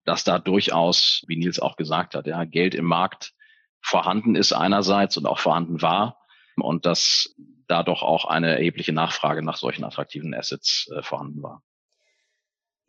dass 0.04 0.24
da 0.24 0.38
durchaus, 0.38 1.24
wie 1.26 1.36
Nils 1.36 1.58
auch 1.58 1.76
gesagt 1.76 2.14
hat, 2.14 2.26
ja, 2.26 2.44
Geld 2.44 2.74
im 2.74 2.84
Markt 2.84 3.32
vorhanden 3.80 4.34
ist 4.34 4.52
einerseits 4.52 5.16
und 5.16 5.26
auch 5.26 5.38
vorhanden 5.38 5.82
war 5.82 6.18
und 6.56 6.86
dass 6.86 7.34
da 7.68 7.82
doch 7.82 8.02
auch 8.02 8.24
eine 8.24 8.56
erhebliche 8.56 8.92
Nachfrage 8.92 9.42
nach 9.42 9.56
solchen 9.56 9.84
attraktiven 9.84 10.34
Assets 10.34 10.88
äh, 10.94 11.02
vorhanden 11.02 11.42
war. 11.42 11.62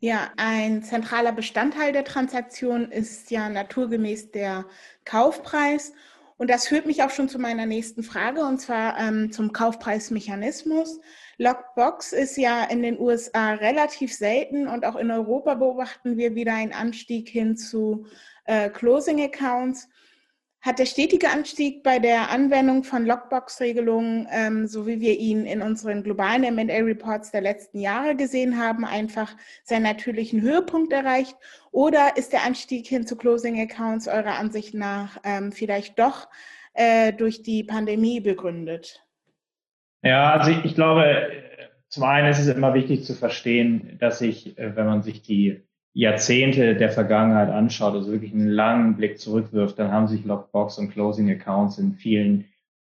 Ja, 0.00 0.30
ein 0.36 0.84
zentraler 0.84 1.32
Bestandteil 1.32 1.92
der 1.92 2.04
Transaktion 2.04 2.92
ist 2.92 3.32
ja 3.32 3.48
naturgemäß 3.48 4.30
der 4.30 4.64
Kaufpreis. 5.04 5.92
Und 6.38 6.50
das 6.50 6.68
führt 6.68 6.86
mich 6.86 7.02
auch 7.02 7.10
schon 7.10 7.28
zu 7.28 7.38
meiner 7.38 7.66
nächsten 7.66 8.04
Frage, 8.04 8.44
und 8.44 8.58
zwar 8.58 8.96
ähm, 8.98 9.32
zum 9.32 9.52
Kaufpreismechanismus. 9.52 11.00
Lockbox 11.36 12.12
ist 12.12 12.36
ja 12.36 12.64
in 12.64 12.82
den 12.82 12.98
USA 12.98 13.54
relativ 13.54 14.14
selten 14.14 14.68
und 14.68 14.84
auch 14.84 14.96
in 14.96 15.10
Europa 15.10 15.54
beobachten 15.54 16.16
wir 16.16 16.36
wieder 16.36 16.54
einen 16.54 16.72
Anstieg 16.72 17.28
hin 17.28 17.56
zu 17.56 18.06
äh, 18.44 18.70
Closing 18.70 19.20
Accounts 19.20 19.88
hat 20.60 20.78
der 20.78 20.86
stetige 20.86 21.30
Anstieg 21.30 21.82
bei 21.82 21.98
der 21.98 22.30
Anwendung 22.30 22.82
von 22.82 23.06
Lockbox-Regelungen, 23.06 24.26
ähm, 24.30 24.66
so 24.66 24.86
wie 24.86 25.00
wir 25.00 25.16
ihn 25.18 25.46
in 25.46 25.62
unseren 25.62 26.02
globalen 26.02 26.42
M&A-Reports 26.44 27.30
der 27.30 27.42
letzten 27.42 27.78
Jahre 27.78 28.16
gesehen 28.16 28.58
haben, 28.58 28.84
einfach 28.84 29.36
seinen 29.62 29.84
natürlichen 29.84 30.42
Höhepunkt 30.42 30.92
erreicht? 30.92 31.36
Oder 31.70 32.16
ist 32.16 32.32
der 32.32 32.44
Anstieg 32.44 32.88
hin 32.88 33.06
zu 33.06 33.16
Closing-Accounts 33.16 34.08
eurer 34.08 34.36
Ansicht 34.36 34.74
nach 34.74 35.18
ähm, 35.22 35.52
vielleicht 35.52 35.98
doch 35.98 36.28
äh, 36.74 37.12
durch 37.12 37.42
die 37.42 37.62
Pandemie 37.62 38.20
begründet? 38.20 39.04
Ja, 40.02 40.32
also 40.32 40.50
ich, 40.50 40.64
ich 40.64 40.74
glaube, 40.74 41.28
zum 41.88 42.02
einen 42.02 42.28
ist 42.28 42.38
es 42.40 42.48
immer 42.48 42.74
wichtig 42.74 43.04
zu 43.04 43.14
verstehen, 43.14 43.96
dass 44.00 44.18
sich, 44.18 44.58
äh, 44.58 44.74
wenn 44.76 44.86
man 44.86 45.02
sich 45.02 45.22
die 45.22 45.67
Jahrzehnte 45.92 46.76
der 46.76 46.90
Vergangenheit 46.90 47.50
anschaut, 47.50 47.94
also 47.94 48.12
wirklich 48.12 48.32
einen 48.32 48.48
langen 48.48 48.96
Blick 48.96 49.18
zurückwirft, 49.18 49.78
dann 49.78 49.90
haben 49.90 50.08
sich 50.08 50.24
Lockbox 50.24 50.78
und 50.78 50.90
Closing 50.90 51.30
Accounts 51.30 51.78
in 51.78 51.94
vielen 51.94 52.44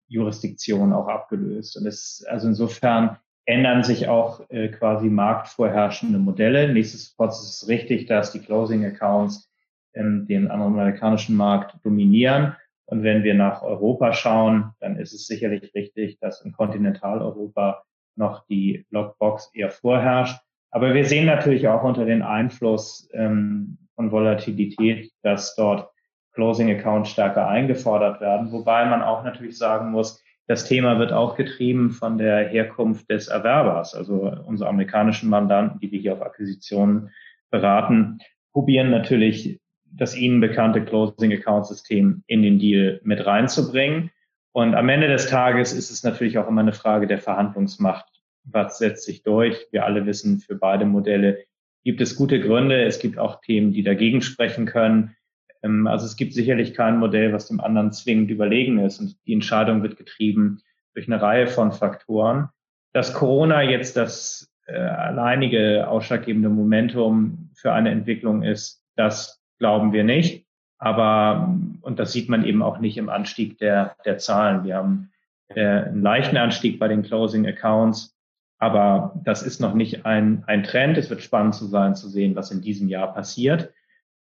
Jurisdiktionen 0.08 0.94
auch 0.94 1.08
abgelöst. 1.08 1.78
Und 1.78 1.86
es, 1.86 2.26
also 2.28 2.48
insofern 2.48 3.18
ändern 3.46 3.84
sich 3.84 4.08
auch 4.08 4.48
äh, 4.50 4.68
quasi 4.70 5.10
marktvorherrschende 5.10 6.20
Modelle. 6.20 6.72
Nichtsdestotrotz 6.72 7.42
ist 7.42 7.64
es 7.64 7.68
richtig, 7.68 8.06
dass 8.06 8.32
die 8.32 8.40
Closing 8.40 8.86
Accounts 8.86 9.50
ähm, 9.94 10.28
den 10.28 10.52
amerikanischen 10.52 11.36
Markt 11.36 11.76
dominieren. 11.84 12.56
Und 12.86 13.04
wenn 13.04 13.24
wir 13.24 13.34
nach 13.34 13.62
Europa 13.62 14.14
schauen, 14.14 14.72
dann 14.80 14.98
ist 14.98 15.14
es 15.14 15.28
sicherlich 15.28 15.74
richtig, 15.74 16.20
dass 16.20 16.42
in 16.42 16.52
Kontinentaleuropa 16.52 17.84
noch 18.16 18.46
die 18.48 18.86
Lockbox 18.90 19.52
eher 19.54 19.70
vorherrscht. 19.70 20.40
Aber 20.72 20.94
wir 20.94 21.06
sehen 21.06 21.26
natürlich 21.26 21.68
auch 21.68 21.84
unter 21.84 22.06
den 22.06 22.22
Einfluss 22.22 23.10
ähm, 23.14 23.78
von 23.96 24.12
Volatilität, 24.12 25.12
dass 25.24 25.56
dort 25.56 25.90
Closing 26.34 26.70
Accounts 26.72 27.10
stärker 27.10 27.48
eingefordert 27.48 28.22
werden, 28.22 28.52
wobei 28.52 28.86
man 28.86 29.02
auch 29.02 29.24
natürlich 29.24 29.58
sagen 29.58 29.92
muss, 29.92 30.24
das 30.48 30.66
Thema 30.66 30.98
wird 30.98 31.12
auch 31.12 31.36
getrieben 31.36 31.92
von 31.92 32.18
der 32.18 32.48
Herkunft 32.48 33.10
des 33.12 33.28
Erwerbers. 33.28 33.94
Also 33.94 34.36
unsere 34.46 34.70
amerikanischen 34.70 35.30
Mandanten, 35.30 35.80
die 35.80 35.92
wir 35.92 36.00
hier 36.00 36.14
auf 36.14 36.24
Akquisitionen 36.24 37.12
beraten, 37.52 38.20
probieren 38.52 38.90
natürlich 38.90 39.60
das 39.92 40.16
ihnen 40.16 40.40
bekannte 40.40 40.84
Closing 40.84 41.34
Account 41.34 41.68
System 41.68 42.24
in 42.28 42.42
den 42.42 42.58
Deal 42.58 43.00
mit 43.04 43.26
reinzubringen. 43.26 44.12
Und 44.52 44.76
am 44.76 44.90
Ende 44.90 45.08
des 45.08 45.30
Tages 45.30 45.74
ist 45.74 45.92
es 45.92 46.04
natürlich 46.04 46.38
auch 46.38 46.48
immer 46.48 46.62
eine 46.62 46.74
Frage 46.74 47.06
der 47.06 47.20
Verhandlungsmacht 47.20 48.19
was 48.52 48.78
setzt 48.78 49.06
sich 49.06 49.24
durch. 49.24 49.68
Wir 49.72 49.86
alle 49.86 50.06
wissen, 50.06 50.40
für 50.40 50.56
beide 50.56 50.86
Modelle 50.86 51.44
gibt 51.84 52.02
es 52.02 52.16
gute 52.16 52.40
Gründe. 52.40 52.84
Es 52.84 53.00
gibt 53.00 53.18
auch 53.18 53.42
Themen, 53.42 53.72
die 53.72 53.84
dagegen 53.84 54.22
sprechen 54.22 54.66
können. 54.66 55.16
Ähm, 55.64 55.88
also 55.88 56.06
es 56.06 56.16
gibt 56.16 56.34
sicherlich 56.34 56.74
kein 56.74 56.98
Modell, 56.98 57.34
was 57.34 57.48
dem 57.48 57.60
anderen 57.60 57.92
zwingend 57.92 58.32
überlegen 58.32 58.80
ist. 58.80 59.00
Und 59.00 59.16
die 59.26 59.34
Entscheidung 59.34 59.84
wird 59.84 59.98
getrieben 59.98 60.62
durch 60.94 61.08
eine 61.08 61.22
Reihe 61.22 61.48
von 61.48 61.72
Faktoren. 61.72 62.50
Dass 62.94 63.14
Corona 63.14 63.62
jetzt 63.62 63.98
das 63.98 64.52
äh, 64.68 64.78
alleinige 64.78 65.88
ausschlaggebende 65.88 66.50
Momentum 66.50 67.50
für 67.56 67.74
eine 67.74 67.92
Entwicklung 67.92 68.44
ist, 68.44 68.84
das 68.96 69.42
glauben 69.60 69.94
wir 69.94 70.04
nicht. 70.04 70.46
Aber, 70.78 71.56
und 71.82 72.00
das 72.00 72.14
sieht 72.14 72.30
man 72.30 72.46
eben 72.46 72.64
auch 72.64 72.80
nicht 72.80 72.98
im 72.98 73.10
Anstieg 73.10 73.58
der, 73.58 73.96
der 74.06 74.18
Zahlen. 74.18 74.64
Wir 74.64 74.78
haben 74.78 75.12
äh, 75.50 75.62
einen 75.62 76.02
leichten 76.02 76.38
Anstieg 76.38 76.80
bei 76.80 76.88
den 76.88 77.04
Closing 77.04 77.46
Accounts. 77.46 78.16
Aber 78.60 79.14
das 79.24 79.42
ist 79.42 79.62
noch 79.62 79.74
nicht 79.74 80.06
ein, 80.06 80.44
ein 80.46 80.64
Trend. 80.64 80.98
Es 80.98 81.10
wird 81.10 81.24
spannend 81.24 81.56
zu 81.56 81.66
sein, 81.66 81.96
zu 81.96 82.10
sehen, 82.10 82.36
was 82.36 82.52
in 82.52 82.62
diesem 82.62 82.90
Jahr 82.90 83.14
passiert. 83.14 83.74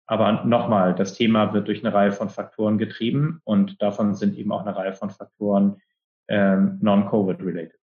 Aber 0.07 0.45
nochmal, 0.45 0.95
das 0.95 1.14
Thema 1.14 1.55
wird 1.55 1.69
durch 1.69 1.85
eine 1.85 1.95
Reihe 1.95 2.12
von 2.12 2.29
Faktoren 2.29 2.76
getrieben 2.76 3.41
und 3.45 3.81
davon 3.81 4.14
sind 4.14 4.37
eben 4.37 4.53
auch 4.53 4.61
eine 4.61 4.76
Reihe 4.76 4.93
von 4.93 5.09
Faktoren 5.09 5.81
ähm, 6.29 6.79
non-Covid-related. 6.83 7.79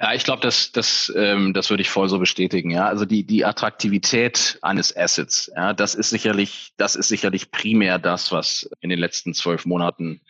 Ja, 0.00 0.14
ich 0.14 0.24
glaube, 0.24 0.42
das, 0.42 0.72
das, 0.72 1.12
ähm, 1.16 1.52
das 1.54 1.70
würde 1.70 1.80
ich 1.80 1.90
voll 1.90 2.08
so 2.08 2.18
bestätigen. 2.18 2.70
Ja, 2.70 2.86
also 2.86 3.04
die 3.04 3.24
die 3.24 3.44
Attraktivität 3.44 4.58
eines 4.62 4.96
Assets, 4.96 5.50
ja, 5.54 5.72
das 5.74 5.96
ist 5.96 6.10
sicherlich, 6.10 6.72
das 6.76 6.94
ist 6.94 7.08
sicherlich 7.08 7.50
primär 7.50 7.98
das, 7.98 8.30
was 8.30 8.70
in 8.80 8.90
den 8.90 8.98
letzten 8.98 9.34
zwölf 9.34 9.66
Monaten 9.66 10.20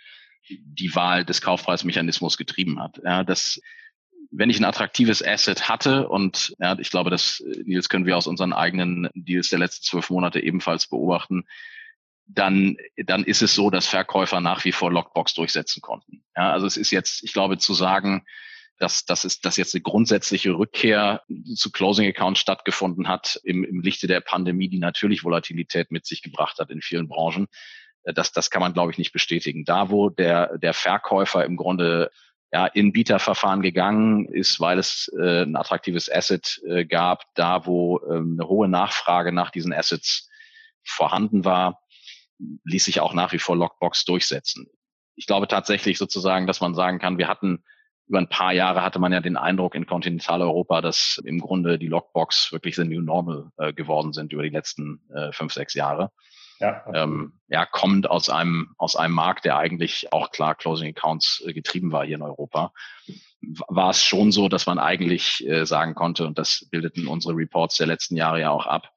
die 0.49 0.95
Wahl 0.95 1.27
des 1.27 1.43
Kaufpreismechanismus 1.43 2.39
getrieben 2.39 2.81
hat. 2.81 2.99
Ja, 3.05 3.25
das 3.25 3.61
wenn 4.31 4.51
ich 4.51 4.59
ein 4.59 4.65
attraktives 4.65 5.25
Asset 5.25 5.69
hatte 5.69 6.09
und 6.09 6.55
ja, 6.59 6.79
ich 6.79 6.91
glaube, 6.91 7.11
das 7.11 7.43
Deals 7.67 7.89
können 7.89 8.07
wir 8.07 8.17
aus 8.17 8.27
unseren 8.27 8.53
eigenen 8.53 9.09
Deals 9.15 9.49
der 9.49 9.59
letzten 9.59 9.85
zwölf 9.85 10.11
Monate 10.11 10.41
ebenfalls 10.41 10.87
beobachten, 10.87 11.45
dann, 12.27 12.77
dann 12.97 13.25
ist 13.25 13.43
es 13.43 13.55
so, 13.55 13.71
dass 13.71 13.87
Verkäufer 13.87 14.41
nach 14.41 14.65
wie 14.65 14.73
vor 14.73 14.93
Lockbox 14.93 15.35
durchsetzen 15.35 15.81
konnten. 15.81 16.23
Ja, 16.37 16.53
also 16.53 16.67
es 16.67 16.77
ist 16.77 16.91
jetzt, 16.91 17.23
ich 17.25 17.33
glaube, 17.33 17.57
zu 17.57 17.73
sagen, 17.73 18.27
dass, 18.79 19.05
dass, 19.07 19.25
es, 19.25 19.41
dass 19.41 19.57
jetzt 19.57 19.75
eine 19.75 19.83
grundsätzliche 19.83 20.53
Rückkehr 20.53 21.23
zu 21.55 21.73
Closing 21.73 22.09
Accounts 22.09 22.41
stattgefunden 22.41 23.09
hat 23.09 23.41
im, 23.45 23.65
im 23.65 23.81
Lichte 23.81 24.07
der 24.07 24.21
Pandemie, 24.21 24.69
die 24.69 24.79
natürlich 24.79 25.25
Volatilität 25.25 25.91
mit 25.91 26.07
sich 26.07 26.23
gebracht 26.23 26.59
hat 26.59 26.71
in 26.71 26.81
vielen 26.81 27.09
Branchen. 27.09 27.49
Das, 28.05 28.31
das 28.31 28.51
kann 28.51 28.61
man, 28.61 28.75
glaube 28.75 28.93
ich, 28.93 28.99
nicht 28.99 29.13
bestätigen. 29.13 29.65
Da, 29.65 29.91
wo 29.91 30.11
der, 30.11 30.59
der 30.59 30.75
Verkäufer 30.75 31.45
im 31.45 31.57
Grunde 31.57 32.11
ja, 32.53 32.67
in 32.67 32.93
Bieterverfahren 32.93 33.61
gegangen 33.61 34.27
ist, 34.27 34.61
weil 34.61 34.79
es 34.79 35.13
äh, 35.19 35.43
ein 35.43 35.57
attraktives 35.57 36.11
Asset 36.11 36.61
äh, 36.67 36.85
gab, 36.87 37.25
da 37.35 37.67
wo 37.67 38.01
ähm, 38.11 38.39
eine 38.39 38.49
hohe 38.49 38.69
Nachfrage 38.69 39.33
nach 39.33 39.51
diesen 39.51 39.73
Assets 39.73 40.29
vorhanden 40.83 41.45
war, 41.45 41.83
ließ 42.65 42.85
sich 42.85 43.01
auch 43.01 43.13
nach 43.13 43.33
wie 43.33 43.39
vor 43.39 43.57
Lockbox 43.57 44.05
durchsetzen. 44.05 44.67
Ich 45.17 45.27
glaube 45.27 45.49
tatsächlich 45.49 45.99
sozusagen, 45.99 46.47
dass 46.47 46.61
man 46.61 46.75
sagen 46.75 46.99
kann, 46.99 47.19
wir 47.19 47.29
hatten 47.29 47.65
über 48.07 48.19
ein 48.19 48.29
paar 48.29 48.55
Jahre 48.55 48.83
hatte 48.83 48.99
man 48.99 49.13
ja 49.13 49.21
den 49.21 49.37
Eindruck 49.37 49.75
in 49.75 49.85
Kontinentaleuropa, 49.85 50.81
dass 50.81 51.21
im 51.25 51.41
Grunde 51.41 51.79
die 51.79 51.89
Lockbox 51.89 52.53
wirklich 52.53 52.77
the 52.77 52.85
new 52.85 53.03
normal 53.03 53.51
äh, 53.59 53.75
geworden 53.75 54.15
sind 54.15 54.33
über 54.33 54.43
die 54.43 54.49
letzten 54.49 55.03
äh, 55.15 55.31
fünf, 55.33 55.53
sechs 55.53 55.75
Jahre 55.75 56.11
ja, 56.61 56.85
ähm, 56.93 57.33
ja, 57.49 57.67
kommt 57.67 58.11
aus 58.11 58.29
einem, 58.29 58.75
aus 58.79 58.97
einem 58.97 59.15
Markt, 59.15 59.45
der 59.45 59.57
eigentlich 59.57 60.13
auch 60.13 60.31
klar 60.31 60.55
Closing 60.55 60.89
Accounts 60.89 61.43
äh, 61.47 61.53
getrieben 61.53 61.93
war 61.93 62.05
hier 62.05 62.17
in 62.17 62.23
Europa, 62.23 62.73
war 63.69 63.91
es 63.91 64.05
schon 64.05 64.33
so, 64.33 64.49
dass 64.49 64.67
man 64.67 64.79
eigentlich 64.79 65.47
äh, 65.47 65.65
sagen 65.65 65.95
konnte, 65.95 66.27
und 66.27 66.39
das 66.39 66.67
bildeten 66.71 67.07
unsere 67.07 67.35
Reports 67.35 67.77
der 67.77 67.87
letzten 67.87 68.17
Jahre 68.17 68.41
ja 68.41 68.51
auch 68.51 68.67
ab, 68.67 68.91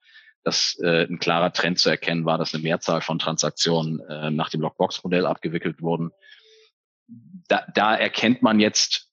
dass 0.43 0.79
äh, 0.83 1.05
ein 1.05 1.19
klarer 1.19 1.53
Trend 1.53 1.77
zu 1.77 1.89
erkennen 1.89 2.25
war, 2.25 2.37
dass 2.37 2.53
eine 2.53 2.63
Mehrzahl 2.63 3.01
von 3.01 3.19
Transaktionen 3.19 3.99
äh, 4.09 4.31
nach 4.31 4.49
dem 4.49 4.61
Lockbox-Modell 4.61 5.27
abgewickelt 5.27 5.81
wurden. 5.81 6.11
Da, 7.47 7.65
da 7.75 7.95
erkennt 7.95 8.41
man 8.41 8.59
jetzt 8.59 9.10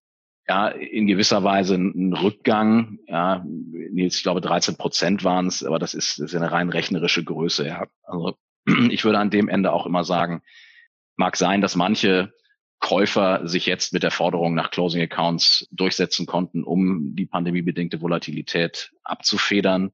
ja, 0.49 0.69
in 0.69 1.07
gewisser 1.07 1.45
Weise 1.45 1.75
ein 1.75 2.15
Rückgang. 2.15 2.99
Ja, 3.07 3.45
ich 3.95 4.23
glaube 4.23 4.41
13 4.41 4.77
Prozent 4.77 5.23
waren 5.23 5.47
es, 5.47 5.63
aber 5.63 5.79
das 5.79 5.93
ist, 5.95 6.19
das 6.19 6.33
ist 6.33 6.35
eine 6.35 6.51
rein 6.51 6.71
rechnerische 6.71 7.23
Größe. 7.23 7.67
Ja. 7.67 7.87
Also 8.03 8.37
ich 8.91 9.05
würde 9.05 9.19
an 9.19 9.31
dem 9.31 9.49
Ende 9.49 9.73
auch 9.73 9.87
immer 9.87 10.05
sagen, 10.05 10.43
mag 11.17 11.37
sein, 11.37 11.61
dass 11.61 11.77
manche 11.77 12.33
Käufer 12.81 13.47
sich 13.47 13.67
jetzt 13.67 13.93
mit 13.93 14.05
der 14.05 14.11
Forderung 14.11 14.55
nach 14.55 14.71
Closing 14.71 15.03
Accounts 15.03 15.69
durchsetzen 15.73 16.27
konnten, 16.27 16.63
um 16.65 17.15
die 17.15 17.27
pandemiebedingte 17.27 18.01
Volatilität 18.01 18.93
abzufedern 19.03 19.91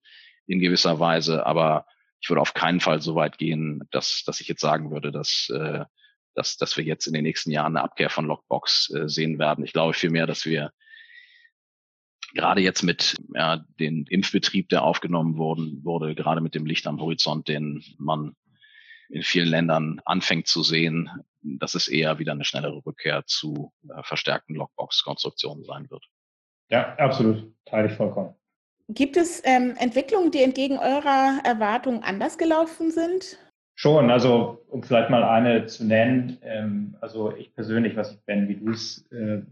in 0.46 0.61
gewisser 0.61 1.00
Weise. 1.00 1.46
Aber 1.46 1.87
ich 2.20 2.28
würde 2.28 2.42
auf 2.42 2.54
keinen 2.54 2.80
Fall 2.80 3.00
so 3.00 3.14
weit 3.16 3.38
gehen, 3.38 3.82
dass, 3.90 4.23
dass 4.25 4.40
ich 4.40 4.49
jetzt 4.49 4.61
sagen 4.61 4.90
würde, 4.90 5.11
dass 5.11 5.50
äh, 5.50 5.84
dass, 6.34 6.56
dass 6.56 6.76
wir 6.76 6.84
jetzt 6.84 7.06
in 7.06 7.12
den 7.12 7.24
nächsten 7.24 7.50
Jahren 7.50 7.76
eine 7.76 7.84
Abkehr 7.84 8.10
von 8.10 8.26
Lockbox 8.26 8.90
äh, 8.90 9.08
sehen 9.08 9.38
werden. 9.38 9.64
Ich 9.64 9.72
glaube 9.72 9.94
vielmehr, 9.94 10.26
dass 10.26 10.44
wir 10.44 10.72
gerade 12.34 12.60
jetzt 12.60 12.82
mit 12.82 13.16
ja, 13.34 13.64
den 13.80 14.06
Impfbetrieb, 14.06 14.68
der 14.68 14.82
aufgenommen 14.82 15.36
worden, 15.36 15.80
wurde, 15.84 16.14
gerade 16.14 16.40
mit 16.40 16.54
dem 16.54 16.66
Licht 16.66 16.86
am 16.86 17.00
Horizont, 17.00 17.48
den 17.48 17.82
man 17.98 18.34
in 19.08 19.22
vielen 19.22 19.48
Ländern 19.48 20.00
anfängt 20.04 20.48
zu 20.48 20.62
sehen, 20.62 21.10
dass 21.42 21.74
es 21.74 21.88
eher 21.88 22.18
wieder 22.18 22.32
eine 22.32 22.44
schnellere 22.44 22.84
Rückkehr 22.84 23.24
zu 23.26 23.72
äh, 23.88 24.02
verstärkten 24.02 24.56
Lockbox-Konstruktionen 24.56 25.64
sein 25.64 25.90
wird. 25.90 26.04
Ja, 26.70 26.94
absolut. 26.96 27.52
Teile 27.66 27.88
ich 27.88 27.94
vollkommen. 27.94 28.34
Gibt 28.88 29.16
es 29.16 29.40
ähm, 29.44 29.74
Entwicklungen, 29.78 30.30
die 30.30 30.42
entgegen 30.42 30.78
eurer 30.78 31.40
Erwartungen 31.44 32.02
anders 32.02 32.36
gelaufen 32.36 32.90
sind? 32.90 33.38
Schon, 33.76 34.10
also 34.10 34.64
um 34.68 34.82
vielleicht 34.82 35.10
mal 35.10 35.24
eine 35.24 35.66
zu 35.66 35.84
nennen, 35.84 36.38
ähm, 36.42 36.96
also 37.00 37.34
ich 37.34 37.54
persönlich, 37.54 37.96
was 37.96 38.12
ich, 38.12 38.24
Ben, 38.24 38.48
wie 38.48 38.56
du 38.56 38.70
es 38.70 39.10
äh, 39.10 39.42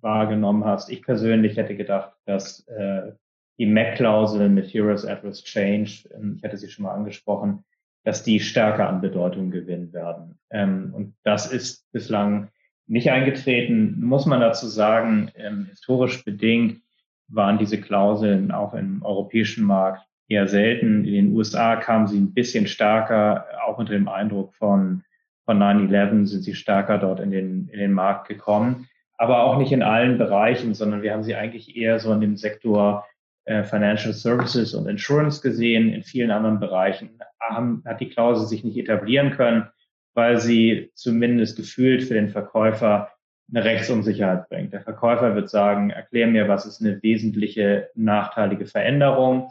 wahrgenommen 0.00 0.64
hast, 0.64 0.90
ich 0.90 1.02
persönlich 1.02 1.56
hätte 1.56 1.76
gedacht, 1.76 2.12
dass 2.24 2.66
äh, 2.68 3.12
die 3.58 3.66
MAC-Klausel 3.66 4.48
Materials 4.48 5.04
Adverse 5.04 5.44
Change, 5.44 6.08
ähm, 6.14 6.36
ich 6.38 6.44
hatte 6.44 6.56
sie 6.56 6.70
schon 6.70 6.84
mal 6.84 6.94
angesprochen, 6.94 7.64
dass 8.04 8.22
die 8.22 8.40
stärker 8.40 8.88
an 8.88 9.02
Bedeutung 9.02 9.50
gewinnen 9.50 9.92
werden. 9.92 10.38
Ähm, 10.50 10.94
und 10.94 11.14
das 11.24 11.52
ist 11.52 11.90
bislang 11.92 12.48
nicht 12.86 13.10
eingetreten, 13.10 14.02
muss 14.02 14.24
man 14.24 14.40
dazu 14.40 14.66
sagen, 14.66 15.30
ähm, 15.34 15.66
historisch 15.68 16.24
bedingt 16.24 16.80
waren 17.28 17.58
diese 17.58 17.78
Klauseln 17.78 18.50
auch 18.50 18.72
im 18.72 19.02
europäischen 19.02 19.64
Markt 19.64 20.06
eher 20.28 20.46
selten. 20.46 21.04
In 21.04 21.12
den 21.12 21.36
USA 21.36 21.76
kamen 21.76 22.06
sie 22.06 22.18
ein 22.18 22.34
bisschen 22.34 22.66
stärker, 22.66 23.46
auch 23.66 23.78
unter 23.78 23.94
dem 23.94 24.08
Eindruck 24.08 24.54
von, 24.54 25.02
von 25.44 25.58
9-11 25.58 26.26
sind 26.26 26.42
sie 26.42 26.54
stärker 26.54 26.98
dort 26.98 27.20
in 27.20 27.30
den, 27.30 27.68
in 27.68 27.78
den 27.78 27.92
Markt 27.92 28.28
gekommen. 28.28 28.86
Aber 29.16 29.42
auch 29.42 29.58
nicht 29.58 29.72
in 29.72 29.82
allen 29.82 30.18
Bereichen, 30.18 30.74
sondern 30.74 31.02
wir 31.02 31.12
haben 31.12 31.24
sie 31.24 31.34
eigentlich 31.34 31.76
eher 31.76 31.98
so 31.98 32.12
in 32.12 32.20
dem 32.20 32.36
Sektor 32.36 33.04
äh, 33.46 33.64
Financial 33.64 34.12
Services 34.12 34.74
und 34.74 34.86
Insurance 34.86 35.40
gesehen. 35.40 35.92
In 35.92 36.02
vielen 36.02 36.30
anderen 36.30 36.60
Bereichen 36.60 37.18
haben, 37.40 37.82
hat 37.84 38.00
die 38.00 38.10
Klausel 38.10 38.46
sich 38.46 38.62
nicht 38.62 38.76
etablieren 38.76 39.30
können, 39.30 39.66
weil 40.14 40.38
sie 40.38 40.90
zumindest 40.94 41.56
gefühlt 41.56 42.04
für 42.04 42.14
den 42.14 42.28
Verkäufer 42.28 43.10
eine 43.50 43.64
Rechtsunsicherheit 43.64 44.48
bringt. 44.50 44.74
Der 44.74 44.82
Verkäufer 44.82 45.34
wird 45.34 45.48
sagen, 45.48 45.90
erklär 45.90 46.26
mir, 46.26 46.48
was 46.48 46.66
ist 46.66 46.82
eine 46.82 47.02
wesentliche 47.02 47.88
nachteilige 47.94 48.66
Veränderung 48.66 49.50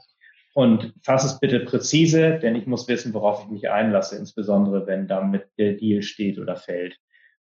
und 0.57 0.91
fass 1.03 1.23
es 1.23 1.39
bitte 1.39 1.59
präzise, 1.59 2.39
denn 2.39 2.55
ich 2.55 2.65
muss 2.65 2.87
wissen, 2.87 3.13
worauf 3.13 3.43
ich 3.43 3.51
mich 3.51 3.69
einlasse, 3.69 4.17
insbesondere 4.17 4.87
wenn 4.87 5.07
damit 5.07 5.45
der 5.59 5.73
Deal 5.73 6.01
steht 6.01 6.39
oder 6.39 6.55
fällt. 6.55 6.97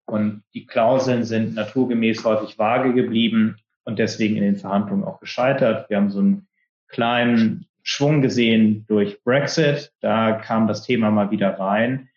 Und 0.06 0.44
die 0.54 0.68
Klauseln 0.68 1.24
sind 1.24 1.56
naturgemäß 1.56 2.24
häufig 2.24 2.60
vage 2.60 2.94
geblieben 2.94 3.56
und 3.84 3.98
deswegen 3.98 4.36
in 4.36 4.44
den 4.44 4.58
Verhandlungen 4.58 5.06
auch 5.06 5.20
gescheitert. 5.20 5.90
Wir 5.90 5.98
haben 5.98 6.12
so 6.12 6.20
einen 6.20 6.48
kleinen 6.88 7.66
Schwung 7.82 8.22
gesehen 8.22 8.86
durch 8.88 9.24
Brexit. 9.24 9.92
Da 10.02 10.34
kam 10.34 10.68
das 10.68 10.84
Thema 10.84 11.10
mal 11.10 11.32
wieder 11.32 11.58
rein. 11.60 12.10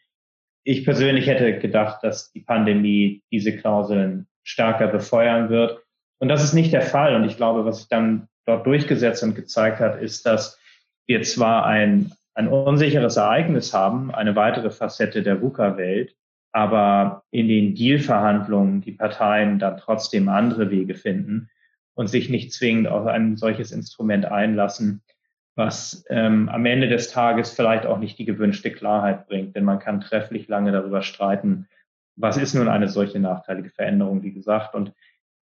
Ich 0.62 0.84
persönlich 0.84 1.26
hätte 1.26 1.58
gedacht, 1.58 2.04
dass 2.04 2.32
die 2.32 2.42
Pandemie 2.42 3.22
diese 3.32 3.56
Klauseln 3.56 4.26
stärker 4.42 4.88
befeuern 4.88 5.48
wird. 5.48 5.82
Und 6.18 6.28
das 6.28 6.44
ist 6.44 6.52
nicht 6.52 6.74
der 6.74 6.82
Fall. 6.82 7.16
Und 7.16 7.24
ich 7.24 7.38
glaube, 7.38 7.64
was 7.64 7.78
sich 7.78 7.88
dann 7.88 8.28
dort 8.44 8.66
durchgesetzt 8.66 9.22
und 9.22 9.34
gezeigt 9.34 9.80
hat, 9.80 9.98
ist, 10.02 10.26
dass 10.26 10.58
wir 11.12 11.22
zwar 11.24 11.66
ein, 11.66 12.10
ein 12.32 12.48
unsicheres 12.48 13.18
Ereignis 13.18 13.74
haben, 13.74 14.14
eine 14.14 14.34
weitere 14.34 14.70
Facette 14.70 15.22
der 15.22 15.42
VUCA-Welt, 15.42 16.16
aber 16.52 17.24
in 17.30 17.48
den 17.48 17.74
Deal-Verhandlungen 17.74 18.80
die 18.80 18.92
Parteien 18.92 19.58
dann 19.58 19.76
trotzdem 19.76 20.30
andere 20.30 20.70
Wege 20.70 20.94
finden 20.94 21.50
und 21.92 22.08
sich 22.08 22.30
nicht 22.30 22.54
zwingend 22.54 22.88
auf 22.88 23.06
ein 23.06 23.36
solches 23.36 23.72
Instrument 23.72 24.24
einlassen, 24.24 25.02
was 25.54 26.06
ähm, 26.08 26.48
am 26.48 26.64
Ende 26.64 26.88
des 26.88 27.10
Tages 27.10 27.52
vielleicht 27.52 27.84
auch 27.84 27.98
nicht 27.98 28.18
die 28.18 28.24
gewünschte 28.24 28.70
Klarheit 28.70 29.26
bringt. 29.26 29.54
Denn 29.54 29.64
man 29.64 29.80
kann 29.80 30.00
trefflich 30.00 30.48
lange 30.48 30.72
darüber 30.72 31.02
streiten, 31.02 31.68
was 32.16 32.38
ist 32.38 32.54
nun 32.54 32.68
eine 32.68 32.88
solche 32.88 33.20
nachteilige 33.20 33.68
Veränderung, 33.68 34.22
wie 34.22 34.32
gesagt. 34.32 34.74
Und 34.74 34.94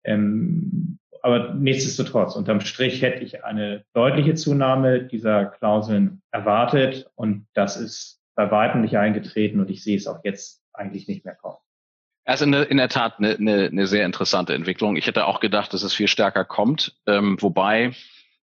ähm, 0.05 0.99
aber 1.23 1.55
nichtsdestotrotz, 1.55 2.37
unterm 2.37 2.61
Strich 2.61 3.03
hätte 3.03 3.23
ich 3.23 3.45
eine 3.45 3.85
deutliche 3.93 4.35
Zunahme 4.35 5.05
dieser 5.05 5.47
Klauseln 5.47 6.23
erwartet 6.31 7.11
und 7.15 7.47
das 7.55 7.77
ist 7.77 8.21
bei 8.35 8.51
weitem 8.51 8.83
nicht 8.83 8.97
eingetreten 8.97 9.61
und 9.61 9.71
ich 9.71 9.83
sehe 9.83 9.97
es 9.97 10.07
auch 10.07 10.21
jetzt 10.25 10.63
eigentlich 10.73 11.09
nicht 11.09 11.25
mehr 11.25 11.35
kommen. 11.35 11.59
Ist 12.25 12.43
in 12.43 12.53
der, 12.53 12.71
in 12.71 12.77
der 12.77 12.89
Tat 12.89 13.15
eine, 13.19 13.37
eine, 13.37 13.67
eine 13.67 13.87
sehr 13.87 14.05
interessante 14.05 14.55
Entwicklung. 14.55 14.97
Ich 14.97 15.07
hätte 15.07 15.27
auch 15.27 15.41
gedacht, 15.41 15.73
dass 15.73 15.83
es 15.83 15.95
viel 15.95 16.09
stärker 16.09 16.45
kommt, 16.45 16.95
ähm, 17.07 17.39
wobei 17.41 17.93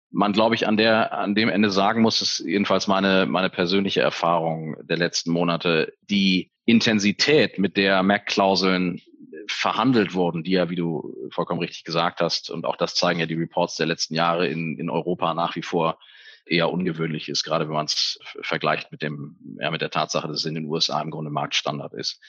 man, 0.09 0.33
glaube 0.33 0.55
ich, 0.55 0.67
an 0.67 0.77
der, 0.77 1.13
an 1.13 1.35
dem 1.35 1.49
Ende 1.49 1.69
sagen 1.69 2.01
muss, 2.01 2.21
ist 2.21 2.39
jedenfalls 2.39 2.87
meine, 2.87 3.25
meine 3.25 3.49
persönliche 3.49 4.01
Erfahrung 4.01 4.75
der 4.81 4.97
letzten 4.97 5.31
Monate, 5.31 5.93
die 6.01 6.51
Intensität, 6.65 7.59
mit 7.59 7.77
der 7.77 8.03
Mac-Klauseln 8.03 9.01
verhandelt 9.47 10.13
wurden, 10.13 10.43
die 10.43 10.51
ja, 10.51 10.69
wie 10.69 10.75
du 10.75 11.15
vollkommen 11.31 11.59
richtig 11.59 11.83
gesagt 11.83 12.21
hast, 12.21 12.49
und 12.49 12.65
auch 12.65 12.75
das 12.75 12.95
zeigen 12.95 13.19
ja 13.19 13.25
die 13.25 13.35
Reports 13.35 13.75
der 13.75 13.87
letzten 13.87 14.15
Jahre 14.15 14.47
in, 14.47 14.77
in 14.77 14.89
Europa 14.89 15.33
nach 15.33 15.55
wie 15.55 15.61
vor 15.61 15.99
eher 16.45 16.71
ungewöhnlich 16.71 17.29
ist, 17.29 17.43
gerade 17.43 17.67
wenn 17.67 17.75
man 17.75 17.85
es 17.85 18.19
vergleicht 18.41 18.91
mit 18.91 19.01
dem, 19.01 19.37
ja, 19.59 19.69
mit 19.71 19.81
der 19.81 19.89
Tatsache, 19.89 20.27
dass 20.27 20.37
es 20.37 20.45
in 20.45 20.55
den 20.55 20.65
USA 20.65 21.01
im 21.01 21.11
Grunde 21.11 21.29
Marktstandard 21.29 21.93
ist. 21.93 22.21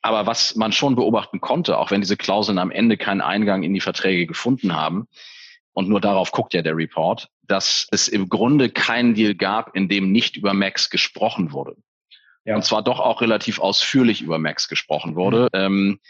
Aber 0.00 0.26
was 0.26 0.56
man 0.56 0.72
schon 0.72 0.96
beobachten 0.96 1.40
konnte, 1.40 1.78
auch 1.78 1.92
wenn 1.92 2.00
diese 2.00 2.16
Klauseln 2.16 2.58
am 2.58 2.72
Ende 2.72 2.96
keinen 2.96 3.20
Eingang 3.20 3.62
in 3.62 3.72
die 3.72 3.80
Verträge 3.80 4.26
gefunden 4.26 4.74
haben, 4.74 5.06
und 5.74 5.88
nur 5.88 6.00
darauf 6.00 6.32
guckt 6.32 6.54
ja 6.54 6.62
der 6.62 6.76
Report, 6.76 7.28
dass 7.42 7.86
es 7.90 8.08
im 8.08 8.28
Grunde 8.28 8.68
keinen 8.68 9.14
Deal 9.14 9.34
gab, 9.34 9.74
in 9.74 9.88
dem 9.88 10.12
nicht 10.12 10.36
über 10.36 10.52
Max 10.52 10.90
gesprochen 10.90 11.52
wurde. 11.52 11.76
Ja. 12.44 12.56
Und 12.56 12.64
zwar 12.64 12.82
doch 12.82 13.00
auch 13.00 13.20
relativ 13.20 13.58
ausführlich 13.58 14.20
über 14.20 14.38
Max 14.38 14.68
gesprochen 14.68 15.16
wurde. 15.16 15.48
Mhm. 15.54 15.60
Ähm, 15.60 16.00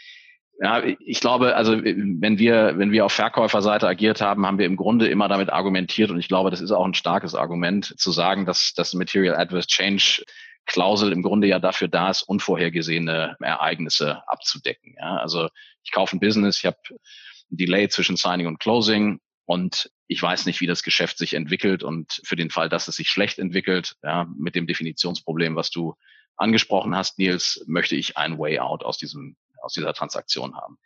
ja, 0.63 0.81
ich 0.81 1.19
glaube, 1.19 1.57
also 1.57 1.73
wenn 1.83 2.39
wir, 2.39 2.77
wenn 2.77 2.93
wir 2.93 3.03
auf 3.03 3.11
Verkäuferseite 3.11 3.85
agiert 3.85 4.21
haben, 4.21 4.45
haben 4.45 4.57
wir 4.57 4.65
im 4.65 4.77
Grunde 4.77 5.09
immer 5.09 5.27
damit 5.27 5.49
argumentiert 5.49 6.09
und 6.09 6.19
ich 6.19 6.29
glaube, 6.29 6.51
das 6.51 6.61
ist 6.61 6.71
auch 6.71 6.85
ein 6.85 6.93
starkes 6.93 7.35
Argument, 7.35 7.99
zu 7.99 8.11
sagen, 8.11 8.45
dass 8.45 8.73
das 8.73 8.93
Material 8.93 9.35
Adverse 9.35 9.67
Change 9.67 10.23
Klausel 10.65 11.11
im 11.11 11.21
Grunde 11.21 11.47
ja 11.47 11.59
dafür 11.59 11.89
da 11.89 12.09
ist, 12.09 12.21
unvorhergesehene 12.21 13.35
Ereignisse 13.41 14.23
abzudecken. 14.29 14.95
Ja, 14.97 15.17
also 15.17 15.49
ich 15.83 15.91
kaufe 15.91 16.15
ein 16.15 16.21
Business, 16.21 16.59
ich 16.59 16.65
habe 16.65 16.77
ein 16.89 17.57
Delay 17.57 17.89
zwischen 17.89 18.15
Signing 18.15 18.47
und 18.47 18.61
Closing 18.61 19.19
und 19.43 19.91
ich 20.07 20.23
weiß 20.23 20.45
nicht, 20.45 20.61
wie 20.61 20.67
das 20.67 20.81
Geschäft 20.81 21.17
sich 21.17 21.33
entwickelt 21.33 21.83
und 21.83 22.21
für 22.23 22.37
den 22.37 22.49
Fall, 22.49 22.69
dass 22.69 22.87
es 22.87 22.95
sich 22.95 23.09
schlecht 23.09 23.37
entwickelt, 23.37 23.97
ja, 24.01 24.27
mit 24.37 24.55
dem 24.55 24.65
Definitionsproblem, 24.65 25.57
was 25.57 25.71
du 25.71 25.95
angesprochen 26.37 26.95
hast, 26.95 27.19
Nils, 27.19 27.65
möchte 27.67 27.97
ich 27.97 28.15
ein 28.15 28.39
Way 28.39 28.59
out 28.59 28.85
aus 28.85 28.97
diesem 28.97 29.35
aus 29.63 29.73
dieser 29.73 29.93
Transaktion 29.93 30.55
haben. 30.55 30.77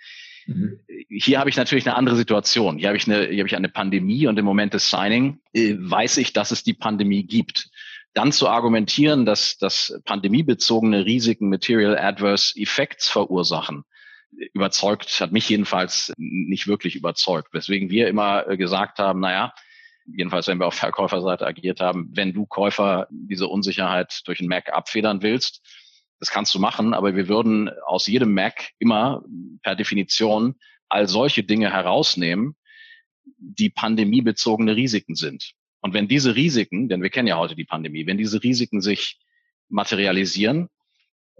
Mhm. 0.45 0.79
Hier 1.09 1.39
habe 1.39 1.49
ich 1.49 1.57
natürlich 1.57 1.85
eine 1.87 1.95
andere 1.95 2.15
Situation. 2.15 2.77
Hier 2.77 2.87
habe 2.87 2.97
ich 2.97 3.07
eine, 3.07 3.27
hier 3.27 3.39
habe 3.39 3.47
ich 3.47 3.55
eine 3.55 3.69
Pandemie 3.69 4.27
und 4.27 4.37
im 4.39 4.45
Moment 4.45 4.73
des 4.73 4.89
Signing 4.89 5.39
äh, 5.53 5.75
weiß 5.77 6.17
ich, 6.17 6.33
dass 6.33 6.51
es 6.51 6.63
die 6.63 6.73
Pandemie 6.73 7.23
gibt. 7.23 7.69
Dann 8.13 8.31
zu 8.31 8.47
argumentieren, 8.47 9.25
dass, 9.25 9.57
dass 9.57 9.99
pandemiebezogene 10.05 11.05
Risiken 11.05 11.49
Material 11.49 11.97
Adverse 11.97 12.53
Effects 12.59 13.09
verursachen, 13.09 13.83
überzeugt, 14.53 15.21
hat 15.21 15.31
mich 15.31 15.49
jedenfalls 15.49 16.13
nicht 16.17 16.67
wirklich 16.67 16.95
überzeugt. 16.95 17.53
Weswegen 17.53 17.89
wir 17.89 18.07
immer 18.07 18.47
äh, 18.47 18.57
gesagt 18.57 18.99
haben, 18.99 19.19
naja, 19.19 19.53
jedenfalls 20.05 20.47
wenn 20.47 20.59
wir 20.59 20.67
auf 20.67 20.75
Verkäuferseite 20.75 21.45
agiert 21.45 21.79
haben, 21.79 22.09
wenn 22.13 22.33
du 22.33 22.45
Käufer 22.45 23.07
diese 23.09 23.47
Unsicherheit 23.47 24.21
durch 24.25 24.39
ein 24.39 24.47
Mac 24.47 24.71
abfedern 24.71 25.21
willst, 25.21 25.61
das 26.19 26.31
kannst 26.31 26.53
du 26.55 26.59
machen, 26.59 26.93
aber 26.93 27.15
wir 27.15 27.27
würden 27.27 27.69
aus 27.85 28.07
jedem 28.07 28.33
Mac 28.33 28.71
immer 28.79 29.23
per 29.61 29.75
Definition 29.75 30.55
all 30.89 31.07
solche 31.07 31.43
Dinge 31.43 31.71
herausnehmen, 31.71 32.55
die 33.37 33.69
pandemiebezogene 33.69 34.75
Risiken 34.75 35.15
sind. 35.15 35.51
Und 35.81 35.93
wenn 35.93 36.07
diese 36.07 36.35
Risiken, 36.35 36.89
denn 36.89 37.03
wir 37.03 37.09
kennen 37.09 37.27
ja 37.27 37.37
heute 37.37 37.55
die 37.55 37.65
Pandemie, 37.65 38.07
wenn 38.07 38.17
diese 38.17 38.41
Risiken 38.43 38.81
sich 38.81 39.19
materialisieren, 39.69 40.69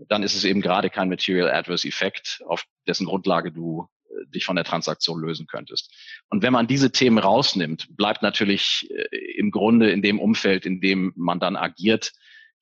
dann 0.10 0.22
ist 0.22 0.36
es 0.36 0.44
eben 0.44 0.62
gerade 0.62 0.90
kein 0.90 1.10
Material 1.10 1.50
Adverse 1.50 1.88
Effect, 1.88 2.44
auf 2.46 2.64
dessen 2.88 3.08
Grundlage 3.08 3.52
du 3.52 3.88
äh, 4.10 4.28
dich 4.30 4.46
von 4.46 4.56
der 4.56 4.66
Transaktion 4.66 5.20
lösen 5.20 5.48
könntest. 5.48 5.92
Und 6.30 6.44
wenn 6.44 6.54
man 6.54 6.68
diese 6.68 6.92
Themen 6.92 7.18
rausnimmt, 7.18 7.88
bleibt 7.96 8.22
natürlich 8.22 8.88
äh, 8.92 9.18
im 9.38 9.50
Grunde 9.50 9.90
in 9.90 10.04
dem 10.04 10.20
Umfeld, 10.20 10.66
in 10.66 10.82
dem 10.82 11.14
man 11.16 11.40
dann 11.40 11.56
agiert, 11.56 12.14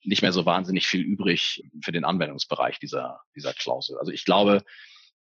nicht 0.06 0.22
mehr 0.22 0.32
so 0.32 0.46
wahnsinnig 0.46 0.86
viel 0.86 1.02
übrig 1.02 1.62
für 1.82 1.92
den 1.92 2.04
Anwendungsbereich 2.04 2.78
dieser, 2.78 3.20
dieser 3.34 3.52
Klausel. 3.52 3.98
Also 3.98 4.12
ich 4.12 4.24
glaube, 4.24 4.62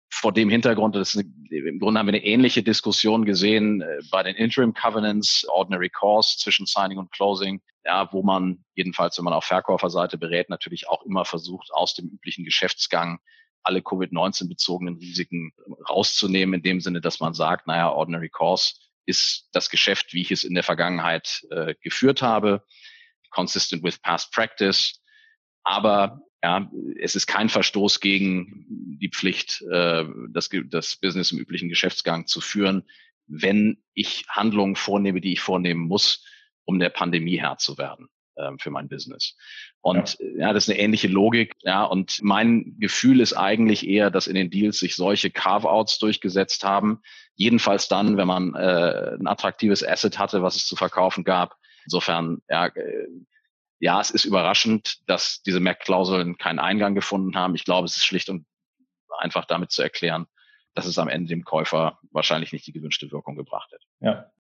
vor 0.10 0.32
dem 0.32 0.50
Hintergrund, 0.50 0.96
das 0.96 1.16
eine, 1.16 1.28
im 1.50 1.80
Grunde 1.80 2.00
haben 2.00 2.08
wir 2.08 2.14
eine 2.14 2.24
ähnliche 2.24 2.64
Diskussion 2.64 3.26
gesehen 3.26 3.82
äh, 3.82 4.00
bei 4.12 4.24
den 4.24 4.36
Interim 4.36 4.74
Covenants, 4.74 5.46
Ordinary 5.50 5.90
Course 5.90 6.38
zwischen 6.38 6.66
Signing 6.66 6.98
und 6.98 7.12
Closing, 7.12 7.62
ja, 7.84 8.12
wo 8.14 8.24
man 8.24 8.64
jedenfalls, 8.76 9.18
wenn 9.18 9.26
man 9.26 9.34
auf 9.34 9.46
Verkäuferseite 9.46 10.18
berät, 10.18 10.50
natürlich 10.50 10.88
auch 10.88 11.04
immer 11.04 11.26
versucht, 11.26 11.70
aus 11.74 11.96
dem 11.96 12.08
üblichen 12.08 12.46
Geschäftsgang 12.46 13.20
alle 13.64 13.80
Covid-19 13.80 14.48
bezogenen 14.48 14.96
Risiken 14.98 15.52
rauszunehmen, 15.90 16.56
in 16.56 16.62
dem 16.62 16.82
Sinne, 16.82 17.02
dass 17.02 17.20
man 17.20 17.34
sagt, 17.34 17.68
naja, 17.68 17.92
Ordinary 17.92 18.30
Course 18.30 18.76
ist 19.08 19.50
das 19.54 19.70
Geschäft, 19.70 20.14
wie 20.14 20.22
ich 20.22 20.32
es 20.32 20.44
in 20.44 20.54
der 20.54 20.64
Vergangenheit 20.64 21.46
äh, 21.50 21.76
geführt 21.82 22.22
habe, 22.22 22.64
consistent 23.36 23.84
with 23.84 24.02
past 24.02 24.32
practice. 24.32 25.02
Aber 25.64 26.22
ja, 26.44 26.70
es 27.00 27.16
ist 27.16 27.28
kein 27.28 27.50
Verstoß 27.50 28.00
gegen 28.00 28.66
die 28.70 29.10
Pflicht, 29.10 29.64
äh, 29.72 30.06
das, 30.30 30.50
das 30.70 30.96
Business 30.96 31.32
im 31.32 31.40
üblichen 31.40 31.70
Geschäftsgang 31.70 32.28
zu 32.28 32.40
führen, 32.40 32.84
wenn 33.28 33.84
ich 33.94 34.26
Handlungen 34.30 34.76
vornehme, 34.76 35.22
die 35.22 35.34
ich 35.34 35.42
vornehmen 35.42 35.82
muss, 35.82 36.24
um 36.64 36.80
der 36.80 36.90
Pandemie 36.90 37.40
Herr 37.40 37.58
zu 37.58 37.78
werden 37.78 38.10
ähm, 38.38 38.60
für 38.60 38.70
mein 38.70 38.88
Business. 38.88 39.36
Und 39.82 40.18
ja. 40.20 40.48
ja, 40.48 40.54
das 40.54 40.66
ist 40.66 40.70
eine 40.70 40.80
ähnliche 40.80 41.08
Logik. 41.08 41.54
Ja, 41.62 41.84
und 41.84 42.20
mein 42.22 42.76
Gefühl 42.80 43.22
ist 43.22 43.34
eigentlich 43.34 43.88
eher, 43.88 44.12
dass 44.12 44.28
in 44.28 44.36
den 44.36 44.50
Deals 44.50 44.80
sich 44.80 44.96
solche 44.96 45.32
Carve-outs 45.32 46.00
durchgesetzt 46.00 46.64
haben. 46.64 47.02
Jedenfalls 47.36 47.88
dann, 47.88 48.18
wenn 48.18 48.28
man 48.28 48.54
äh, 48.56 49.16
ein 49.20 49.28
attraktives 49.28 49.84
Asset 49.84 50.20
hatte, 50.20 50.42
was 50.44 50.56
es 50.56 50.66
zu 50.66 50.76
verkaufen 50.76 51.24
gab. 51.24 51.58
Insofern, 51.86 52.42
ja, 52.50 52.68
äh, 52.68 53.08
ja, 53.80 54.02
es 54.02 54.12
ist 54.12 54.26
überraschend, 54.26 55.00
dass 55.08 55.42
diese 55.44 55.60
MAC-Klauseln 55.60 56.38
keinen 56.38 56.60
Eingang 56.60 56.96
gefunden 56.96 57.36
haben. 57.36 57.56
Ich 57.56 57.66
glaube, 57.66 57.86
es 57.86 57.98
ist 57.98 58.06
schlicht 58.06 58.30
und 58.30 58.46
einfach 59.20 59.46
damit 59.46 59.72
zu 59.72 59.82
erklären, 59.82 60.28
dass 60.74 60.86
es 60.86 60.98
am 60.98 61.08
Ende 61.08 61.30
dem 61.30 61.44
Käufer 61.44 62.00
wahrscheinlich 62.12 62.52
nicht 62.52 62.68
die 62.68 62.74
gewünschte 62.74 63.12
Wirkung 63.12 63.36
gebracht 63.36 63.72
hätte. 63.72 63.86
Ja. 64.00 64.32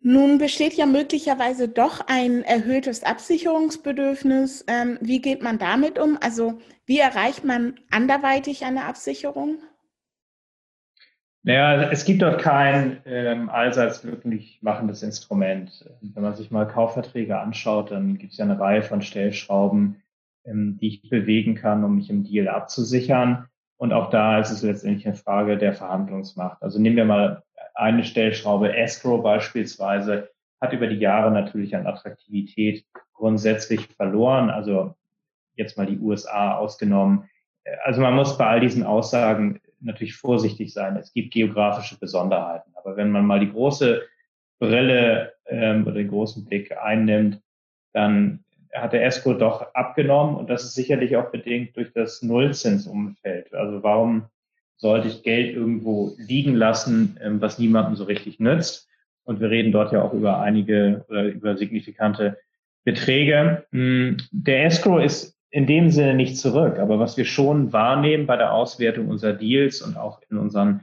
Nun 0.00 0.36
besteht 0.36 0.74
ja 0.74 0.84
möglicherweise 0.84 1.66
doch 1.66 2.00
ein 2.06 2.42
erhöhtes 2.42 3.04
Absicherungsbedürfnis. 3.04 4.64
Ähm, 4.68 4.98
wie 5.00 5.20
geht 5.20 5.42
man 5.42 5.58
damit 5.58 5.98
um? 5.98 6.18
Also 6.20 6.60
wie 6.84 6.98
erreicht 6.98 7.44
man 7.44 7.80
anderweitig 7.90 8.64
eine 8.64 8.84
Absicherung? 8.84 9.62
Naja, 11.46 11.90
es 11.90 12.06
gibt 12.06 12.22
dort 12.22 12.40
kein 12.40 13.02
ähm, 13.04 13.50
allseits 13.50 14.00
glücklich 14.00 14.58
machendes 14.62 15.02
Instrument. 15.02 15.84
Wenn 16.00 16.22
man 16.22 16.34
sich 16.34 16.50
mal 16.50 16.66
Kaufverträge 16.66 17.38
anschaut, 17.38 17.90
dann 17.90 18.16
gibt 18.16 18.32
es 18.32 18.38
ja 18.38 18.46
eine 18.46 18.58
Reihe 18.58 18.82
von 18.82 19.02
Stellschrauben, 19.02 20.02
ähm, 20.46 20.78
die 20.80 20.88
ich 20.88 21.10
bewegen 21.10 21.54
kann, 21.54 21.84
um 21.84 21.96
mich 21.96 22.08
im 22.08 22.24
Deal 22.24 22.48
abzusichern. 22.48 23.46
Und 23.76 23.92
auch 23.92 24.08
da 24.08 24.40
ist 24.40 24.52
es 24.52 24.62
letztendlich 24.62 25.06
eine 25.06 25.16
Frage 25.16 25.58
der 25.58 25.74
Verhandlungsmacht. 25.74 26.62
Also 26.62 26.80
nehmen 26.80 26.96
wir 26.96 27.04
mal 27.04 27.42
eine 27.74 28.04
Stellschraube, 28.04 28.74
Escrow 28.74 29.22
beispielsweise, 29.22 30.30
hat 30.62 30.72
über 30.72 30.86
die 30.86 30.96
Jahre 30.96 31.30
natürlich 31.30 31.76
an 31.76 31.86
Attraktivität 31.86 32.86
grundsätzlich 33.12 33.88
verloren. 33.88 34.48
Also 34.48 34.94
jetzt 35.56 35.76
mal 35.76 35.86
die 35.86 35.98
USA 35.98 36.54
ausgenommen. 36.56 37.28
Also 37.84 38.00
man 38.00 38.14
muss 38.14 38.38
bei 38.38 38.46
all 38.46 38.60
diesen 38.60 38.82
Aussagen 38.82 39.60
natürlich 39.84 40.16
vorsichtig 40.16 40.72
sein. 40.72 40.96
Es 40.96 41.12
gibt 41.12 41.32
geografische 41.32 41.98
Besonderheiten. 41.98 42.72
Aber 42.74 42.96
wenn 42.96 43.10
man 43.10 43.26
mal 43.26 43.40
die 43.40 43.50
große 43.50 44.02
Brille 44.58 45.32
ähm, 45.46 45.82
oder 45.86 45.96
den 45.96 46.08
großen 46.08 46.44
Blick 46.44 46.76
einnimmt, 46.76 47.40
dann 47.92 48.44
hat 48.72 48.92
der 48.92 49.04
ESCO 49.04 49.34
doch 49.34 49.72
abgenommen 49.74 50.36
und 50.36 50.50
das 50.50 50.64
ist 50.64 50.74
sicherlich 50.74 51.16
auch 51.16 51.30
bedingt 51.30 51.76
durch 51.76 51.92
das 51.92 52.22
Nullzinsumfeld. 52.22 53.54
Also 53.54 53.82
warum 53.82 54.24
sollte 54.76 55.08
ich 55.08 55.22
Geld 55.22 55.54
irgendwo 55.54 56.14
liegen 56.18 56.54
lassen, 56.54 57.18
ähm, 57.22 57.40
was 57.40 57.58
niemandem 57.58 57.96
so 57.96 58.04
richtig 58.04 58.40
nützt? 58.40 58.88
Und 59.24 59.40
wir 59.40 59.50
reden 59.50 59.72
dort 59.72 59.92
ja 59.92 60.02
auch 60.02 60.12
über 60.12 60.40
einige 60.40 61.04
oder 61.08 61.24
über 61.24 61.56
signifikante 61.56 62.38
Beträge. 62.84 63.64
Hm, 63.70 64.18
der 64.30 64.66
Escrow 64.66 65.02
ist 65.02 65.38
in 65.54 65.68
dem 65.68 65.90
Sinne 65.90 66.14
nicht 66.14 66.36
zurück. 66.36 66.80
Aber 66.80 66.98
was 66.98 67.16
wir 67.16 67.24
schon 67.24 67.72
wahrnehmen 67.72 68.26
bei 68.26 68.36
der 68.36 68.52
Auswertung 68.52 69.06
unserer 69.06 69.34
Deals 69.34 69.82
und 69.82 69.96
auch 69.96 70.20
in 70.28 70.36
unseren 70.36 70.80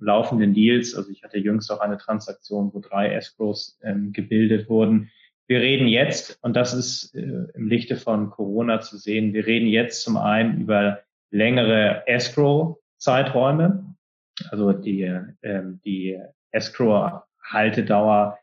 laufenden 0.00 0.54
Deals, 0.54 0.96
also 0.96 1.08
ich 1.10 1.22
hatte 1.22 1.38
jüngst 1.38 1.70
auch 1.70 1.78
eine 1.78 1.98
Transaktion, 1.98 2.74
wo 2.74 2.80
drei 2.80 3.14
Escrows 3.14 3.78
ähm, 3.84 4.12
gebildet 4.12 4.68
wurden. 4.68 5.12
Wir 5.46 5.60
reden 5.60 5.86
jetzt, 5.86 6.36
und 6.42 6.56
das 6.56 6.74
ist 6.74 7.14
äh, 7.14 7.46
im 7.54 7.68
Lichte 7.68 7.94
von 7.94 8.30
Corona 8.30 8.80
zu 8.80 8.98
sehen, 8.98 9.34
wir 9.34 9.46
reden 9.46 9.68
jetzt 9.68 10.02
zum 10.02 10.16
einen 10.16 10.62
über 10.62 10.98
längere 11.30 12.02
Escrow-Zeiträume, 12.08 13.94
also 14.50 14.72
die, 14.72 15.02
ähm, 15.42 15.80
die 15.84 16.18
Escrow-Haltedauer 16.50 18.36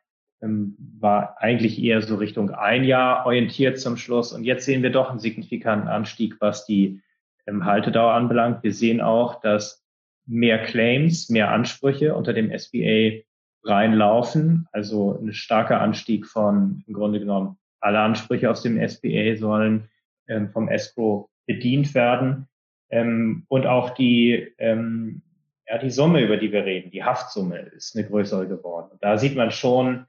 war 0.99 1.37
eigentlich 1.39 1.81
eher 1.81 2.01
so 2.01 2.15
Richtung 2.15 2.51
ein 2.51 2.83
Jahr 2.83 3.25
orientiert 3.25 3.79
zum 3.79 3.97
Schluss. 3.97 4.33
Und 4.33 4.43
jetzt 4.43 4.65
sehen 4.65 4.83
wir 4.83 4.91
doch 4.91 5.09
einen 5.09 5.19
signifikanten 5.19 5.87
Anstieg, 5.87 6.35
was 6.39 6.65
die 6.65 7.01
ähm, 7.47 7.65
Haltedauer 7.65 8.13
anbelangt. 8.13 8.63
Wir 8.63 8.73
sehen 8.73 9.01
auch, 9.01 9.41
dass 9.41 9.85
mehr 10.25 10.63
Claims, 10.63 11.29
mehr 11.29 11.51
Ansprüche 11.51 12.15
unter 12.15 12.33
dem 12.33 12.51
SBA 12.57 13.23
reinlaufen. 13.63 14.67
Also 14.71 15.19
ein 15.19 15.33
starker 15.33 15.81
Anstieg 15.81 16.27
von 16.27 16.83
im 16.87 16.93
Grunde 16.93 17.19
genommen 17.19 17.57
alle 17.79 17.99
Ansprüche 17.99 18.49
aus 18.49 18.63
dem 18.63 18.77
SBA 18.77 19.35
sollen 19.37 19.89
ähm, 20.27 20.49
vom 20.49 20.67
Escrow 20.69 21.29
bedient 21.45 21.93
werden. 21.93 22.47
Ähm, 22.89 23.45
und 23.47 23.67
auch 23.67 23.91
die, 23.91 24.53
ähm, 24.57 25.21
ja, 25.67 25.77
die 25.77 25.91
Summe, 25.91 26.21
über 26.21 26.37
die 26.37 26.51
wir 26.51 26.65
reden, 26.65 26.91
die 26.91 27.03
Haftsumme 27.03 27.59
ist 27.59 27.95
eine 27.95 28.07
größere 28.07 28.47
geworden. 28.47 28.89
Und 28.91 29.03
da 29.03 29.17
sieht 29.17 29.35
man 29.35 29.51
schon, 29.51 29.97
ähm, 29.97 30.05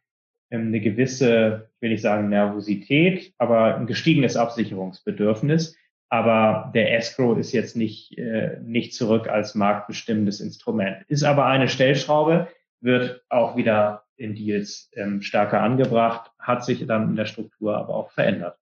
eine 0.50 0.80
gewisse, 0.80 1.70
ich 1.74 1.82
will 1.82 1.90
nicht 1.90 2.02
sagen 2.02 2.28
Nervosität, 2.28 3.34
aber 3.38 3.76
ein 3.76 3.86
gestiegenes 3.86 4.36
Absicherungsbedürfnis. 4.36 5.76
Aber 6.08 6.70
der 6.72 6.96
Escrow 6.96 7.36
ist 7.36 7.52
jetzt 7.52 7.76
nicht, 7.76 8.16
äh, 8.16 8.60
nicht 8.62 8.94
zurück 8.94 9.28
als 9.28 9.54
marktbestimmendes 9.54 10.40
Instrument. 10.40 10.98
Ist 11.08 11.24
aber 11.24 11.46
eine 11.46 11.68
Stellschraube, 11.68 12.48
wird 12.80 13.22
auch 13.28 13.56
wieder 13.56 14.04
in 14.16 14.34
Deals 14.34 14.90
ähm, 14.94 15.20
stärker 15.20 15.60
angebracht, 15.60 16.30
hat 16.38 16.64
sich 16.64 16.86
dann 16.86 17.10
in 17.10 17.16
der 17.16 17.26
Struktur 17.26 17.76
aber 17.76 17.94
auch 17.94 18.12
verändert. 18.12 18.56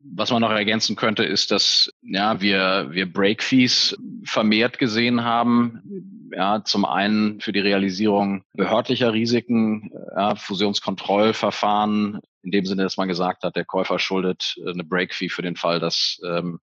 Was 0.00 0.30
man 0.30 0.42
noch 0.42 0.50
ergänzen 0.50 0.94
könnte, 0.94 1.24
ist, 1.24 1.50
dass 1.50 1.92
ja, 2.02 2.40
wir, 2.40 2.88
wir 2.90 3.12
Break-Fees 3.12 3.96
vermehrt 4.24 4.78
gesehen 4.78 5.24
haben. 5.24 6.30
Ja, 6.32 6.62
zum 6.64 6.84
einen 6.84 7.40
für 7.40 7.52
die 7.52 7.60
Realisierung 7.60 8.44
behördlicher 8.52 9.12
Risiken, 9.12 9.90
ja, 10.14 10.34
Fusionskontrollverfahren, 10.36 12.20
in 12.42 12.50
dem 12.50 12.66
Sinne, 12.66 12.82
dass 12.82 12.96
man 12.96 13.08
gesagt 13.08 13.42
hat, 13.42 13.56
der 13.56 13.64
Käufer 13.64 13.98
schuldet 13.98 14.56
eine 14.64 14.84
Break-Fee 14.84 15.28
für 15.28 15.42
den 15.42 15.56
Fall, 15.56 15.80
dass 15.80 16.20
ähm, 16.24 16.60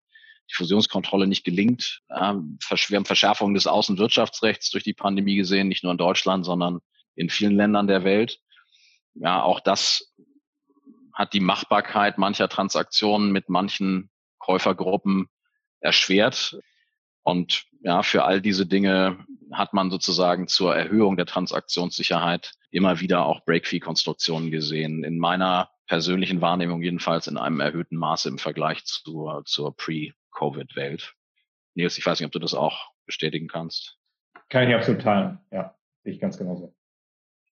die 0.50 0.56
Fusionskontrolle 0.56 1.28
nicht 1.28 1.44
gelingt. 1.44 2.02
Ja, 2.10 2.36
wir 2.36 2.98
haben 2.98 3.06
Verschärfungen 3.06 3.56
des 3.56 3.68
Außenwirtschaftsrechts 3.68 4.70
durch 4.72 4.84
die 4.84 4.94
Pandemie 4.94 5.36
gesehen, 5.36 5.68
nicht 5.68 5.84
nur 5.84 5.92
in 5.92 5.98
Deutschland, 5.98 6.46
sondern 6.46 6.80
in 7.16 7.30
vielen 7.30 7.56
Ländern 7.56 7.88
der 7.88 8.04
Welt. 8.04 8.40
Ja, 9.16 9.44
auch 9.44 9.60
das 9.60 10.13
hat 11.14 11.34
die 11.34 11.40
Machbarkeit 11.40 12.18
mancher 12.18 12.50
Transaktionen 12.50 13.32
mit 13.32 13.50
manchen 13.50 14.10
Käufergruppen 14.40 15.30
erschwert. 15.80 16.58
Und 17.22 17.66
ja, 17.82 18.04
für 18.04 18.24
all 18.24 18.42
diese 18.42 18.66
Dinge 18.66 19.26
hat 19.52 19.74
man 19.74 19.92
sozusagen 19.92 20.48
zur 20.48 20.76
Erhöhung 20.76 21.16
der 21.16 21.26
Transaktionssicherheit 21.26 22.54
immer 22.72 23.00
wieder 23.00 23.26
auch 23.26 23.46
Break-Fee-Konstruktionen 23.46 24.52
gesehen. 24.52 25.04
In 25.04 25.20
meiner 25.20 25.70
persönlichen 25.88 26.42
Wahrnehmung 26.42 26.82
jedenfalls 26.82 27.28
in 27.28 27.38
einem 27.38 27.60
erhöhten 27.60 27.98
Maße 27.98 28.30
im 28.30 28.40
Vergleich 28.40 28.84
zur, 28.86 29.44
zur 29.46 29.76
Pre-Covid-Welt. 29.76 31.14
Nils, 31.76 31.98
ich 31.98 32.06
weiß 32.06 32.20
nicht, 32.20 32.26
ob 32.26 32.32
du 32.32 32.40
das 32.40 32.54
auch 32.54 32.92
bestätigen 33.06 33.48
kannst. 33.48 33.98
Kann 34.50 34.68
ich 34.68 34.76
absolut 34.76 35.02
teilen. 35.02 35.40
Ja, 35.52 35.76
ich 36.04 36.20
ganz 36.20 36.38
genauso. 36.38 36.74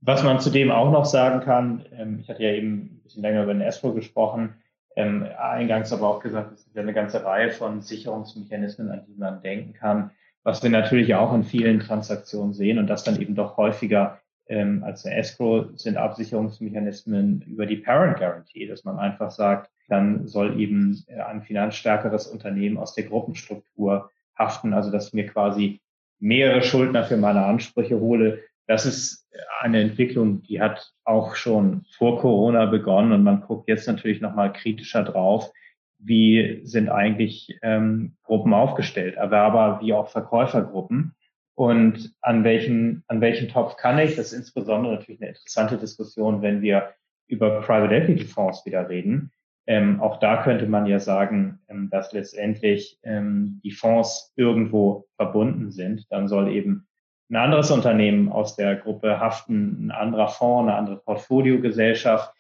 Was 0.06 0.22
man 0.22 0.38
zudem 0.38 0.70
auch 0.70 0.90
noch 0.90 1.06
sagen 1.06 1.40
kann, 1.40 1.86
ähm, 1.96 2.18
ich 2.20 2.28
hatte 2.28 2.42
ja 2.42 2.50
eben 2.50 2.74
ein 2.74 3.00
bisschen 3.04 3.22
länger 3.22 3.44
über 3.44 3.54
den 3.54 3.62
Escrow 3.62 3.94
gesprochen, 3.94 4.54
ähm, 4.96 5.26
eingangs 5.38 5.92
aber 5.92 6.08
auch 6.08 6.20
gesagt, 6.20 6.52
es 6.52 6.64
gibt 6.64 6.76
ja 6.76 6.82
eine 6.82 6.92
ganze 6.92 7.24
Reihe 7.24 7.50
von 7.50 7.80
Sicherungsmechanismen, 7.80 8.90
an 8.90 9.04
die 9.08 9.18
man 9.18 9.40
denken 9.40 9.72
kann, 9.72 10.10
was 10.42 10.62
wir 10.62 10.68
natürlich 10.68 11.14
auch 11.14 11.32
in 11.34 11.42
vielen 11.42 11.80
Transaktionen 11.80 12.52
sehen 12.52 12.78
und 12.78 12.86
das 12.86 13.02
dann 13.02 13.20
eben 13.20 13.34
doch 13.34 13.56
häufiger 13.56 14.20
ähm, 14.46 14.84
als 14.84 15.06
eine 15.06 15.16
Escrow 15.16 15.68
sind 15.76 15.96
Absicherungsmechanismen 15.96 17.40
über 17.46 17.64
die 17.64 17.76
Parent 17.76 18.18
Guarantee, 18.18 18.66
dass 18.66 18.84
man 18.84 18.98
einfach 18.98 19.30
sagt, 19.30 19.70
dann 19.88 20.28
soll 20.28 20.60
eben 20.60 21.02
äh, 21.06 21.20
ein 21.20 21.42
finanzstärkeres 21.42 22.26
Unternehmen 22.26 22.76
aus 22.76 22.94
der 22.94 23.04
Gruppenstruktur 23.04 24.10
haften, 24.38 24.74
also 24.74 24.90
dass 24.90 25.08
ich 25.08 25.14
mir 25.14 25.26
quasi 25.26 25.80
mehrere 26.18 26.62
Schuldner 26.62 27.04
für 27.04 27.16
meine 27.16 27.46
Ansprüche 27.46 27.98
hole, 27.98 28.40
das 28.66 28.86
ist 28.86 29.28
eine 29.60 29.80
Entwicklung, 29.80 30.42
die 30.42 30.60
hat 30.60 30.92
auch 31.04 31.34
schon 31.34 31.84
vor 31.96 32.20
Corona 32.20 32.66
begonnen 32.66 33.12
und 33.12 33.22
man 33.22 33.42
guckt 33.42 33.68
jetzt 33.68 33.86
natürlich 33.86 34.20
nochmal 34.20 34.52
kritischer 34.52 35.02
drauf, 35.04 35.50
wie 35.98 36.60
sind 36.64 36.88
eigentlich 36.88 37.58
ähm, 37.62 38.16
Gruppen 38.22 38.54
aufgestellt, 38.54 39.16
Erwerber 39.16 39.80
wie 39.82 39.92
auch 39.92 40.08
Verkäufergruppen 40.08 41.14
und 41.54 42.14
an 42.20 42.44
welchen, 42.44 43.04
an 43.06 43.20
welchen 43.20 43.48
Topf 43.48 43.76
kann 43.76 43.98
ich, 43.98 44.16
das 44.16 44.32
ist 44.32 44.38
insbesondere 44.38 44.94
natürlich 44.94 45.20
eine 45.20 45.30
interessante 45.30 45.78
Diskussion, 45.78 46.42
wenn 46.42 46.62
wir 46.62 46.94
über 47.26 47.60
Private 47.60 47.94
Equity 47.94 48.24
Fonds 48.24 48.64
wieder 48.66 48.88
reden. 48.88 49.32
Ähm, 49.66 50.00
auch 50.00 50.18
da 50.18 50.42
könnte 50.42 50.66
man 50.66 50.86
ja 50.86 50.98
sagen, 50.98 51.60
ähm, 51.68 51.88
dass 51.90 52.12
letztendlich 52.12 52.98
ähm, 53.02 53.60
die 53.64 53.70
Fonds 53.70 54.32
irgendwo 54.36 55.06
verbunden 55.16 55.70
sind. 55.70 56.06
Dann 56.10 56.28
soll 56.28 56.52
eben 56.52 56.86
ein 57.30 57.36
anderes 57.36 57.70
Unternehmen 57.70 58.30
aus 58.30 58.56
der 58.56 58.76
Gruppe 58.76 59.18
haften, 59.18 59.86
ein 59.86 59.90
anderer 59.90 60.28
Fonds, 60.28 60.68
eine 60.68 60.76
andere 60.78 60.96
Portfoliogesellschaft. 60.96 62.32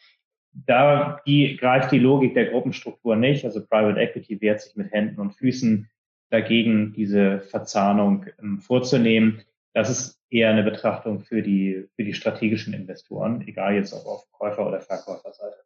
Da 0.52 1.20
die, 1.26 1.56
greift 1.56 1.90
die 1.90 1.98
Logik 1.98 2.34
der 2.34 2.50
Gruppenstruktur 2.50 3.16
nicht. 3.16 3.44
Also 3.44 3.64
Private 3.64 4.00
Equity 4.00 4.40
wehrt 4.40 4.60
sich 4.60 4.76
mit 4.76 4.92
Händen 4.92 5.20
und 5.20 5.32
Füßen 5.32 5.88
dagegen, 6.30 6.92
diese 6.92 7.40
Verzahnung 7.40 8.26
ähm, 8.40 8.58
vorzunehmen. 8.58 9.42
Das 9.72 9.90
ist 9.90 10.20
eher 10.30 10.50
eine 10.50 10.62
Betrachtung 10.62 11.20
für 11.20 11.42
die, 11.42 11.88
für 11.96 12.04
die 12.04 12.14
strategischen 12.14 12.74
Investoren, 12.74 13.42
egal 13.46 13.74
jetzt 13.74 13.92
ob 13.92 14.06
auf 14.06 14.30
Käufer- 14.32 14.66
oder 14.66 14.80
Verkäuferseite. 14.80 15.56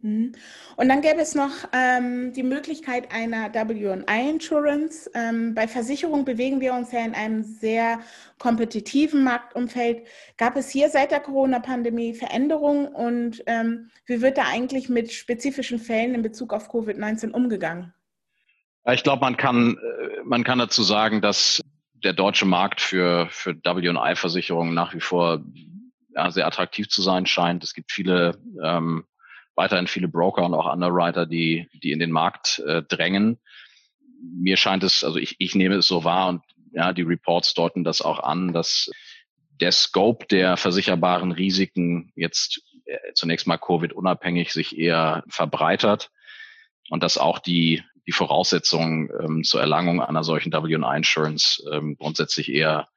Mhm. 0.00 0.32
Und 0.76 0.88
dann 0.88 1.00
gäbe 1.00 1.20
es 1.20 1.34
noch 1.34 1.50
ähm, 1.72 2.32
die 2.32 2.44
Möglichkeit 2.44 3.12
einer 3.12 3.52
WI 3.52 4.30
Insurance. 4.30 5.10
Ähm, 5.14 5.54
bei 5.54 5.66
Versicherungen 5.66 6.24
bewegen 6.24 6.60
wir 6.60 6.74
uns 6.74 6.92
ja 6.92 7.04
in 7.04 7.14
einem 7.14 7.42
sehr 7.42 8.00
kompetitiven 8.38 9.24
Marktumfeld. 9.24 10.06
Gab 10.36 10.56
es 10.56 10.70
hier 10.70 10.88
seit 10.88 11.10
der 11.10 11.20
Corona-Pandemie 11.20 12.14
Veränderungen 12.14 12.86
und 12.86 13.42
ähm, 13.46 13.90
wie 14.06 14.22
wird 14.22 14.38
da 14.38 14.44
eigentlich 14.46 14.88
mit 14.88 15.12
spezifischen 15.12 15.80
Fällen 15.80 16.14
in 16.14 16.22
Bezug 16.22 16.52
auf 16.52 16.70
Covid-19 16.70 17.32
umgegangen? 17.32 17.92
Ich 18.92 19.02
glaube, 19.02 19.20
man 19.20 19.36
kann, 19.36 19.76
äh, 19.76 20.22
man 20.24 20.44
kann 20.44 20.60
dazu 20.60 20.84
sagen, 20.84 21.20
dass 21.20 21.60
der 22.04 22.12
deutsche 22.12 22.46
Markt 22.46 22.80
für, 22.80 23.26
für 23.30 23.56
WI-Versicherungen 23.56 24.72
nach 24.72 24.94
wie 24.94 25.00
vor 25.00 25.42
ja, 26.14 26.30
sehr 26.30 26.46
attraktiv 26.46 26.88
zu 26.88 27.02
sein 27.02 27.26
scheint. 27.26 27.64
Es 27.64 27.74
gibt 27.74 27.90
viele 27.90 28.38
ähm, 28.62 29.04
weiterhin 29.58 29.88
viele 29.88 30.06
Broker 30.06 30.44
und 30.44 30.54
auch 30.54 30.72
Underwriter, 30.72 31.26
die, 31.26 31.68
die 31.82 31.90
in 31.90 31.98
den 31.98 32.12
Markt 32.12 32.60
äh, 32.60 32.82
drängen. 32.82 33.38
Mir 34.22 34.56
scheint 34.56 34.84
es, 34.84 35.02
also 35.02 35.18
ich, 35.18 35.34
ich 35.40 35.56
nehme 35.56 35.74
es 35.74 35.88
so 35.88 36.04
wahr 36.04 36.28
und 36.28 36.42
ja, 36.72 36.92
die 36.92 37.02
Reports 37.02 37.54
deuten 37.54 37.82
das 37.82 38.00
auch 38.00 38.20
an, 38.20 38.52
dass 38.52 38.88
der 39.60 39.72
Scope 39.72 40.26
der 40.26 40.56
versicherbaren 40.56 41.32
Risiken 41.32 42.12
jetzt 42.14 42.62
äh, 42.84 42.96
zunächst 43.14 43.48
mal 43.48 43.58
Covid-unabhängig 43.58 44.52
sich 44.52 44.78
eher 44.78 45.24
verbreitert 45.28 46.12
und 46.88 47.02
dass 47.02 47.18
auch 47.18 47.40
die, 47.40 47.82
die 48.06 48.12
Voraussetzungen 48.12 49.10
ähm, 49.20 49.42
zur 49.42 49.60
Erlangung 49.60 50.00
einer 50.00 50.22
solchen 50.22 50.52
W&I-Insurance 50.52 51.64
ähm, 51.72 51.96
grundsätzlich 51.98 52.52
eher, 52.52 52.88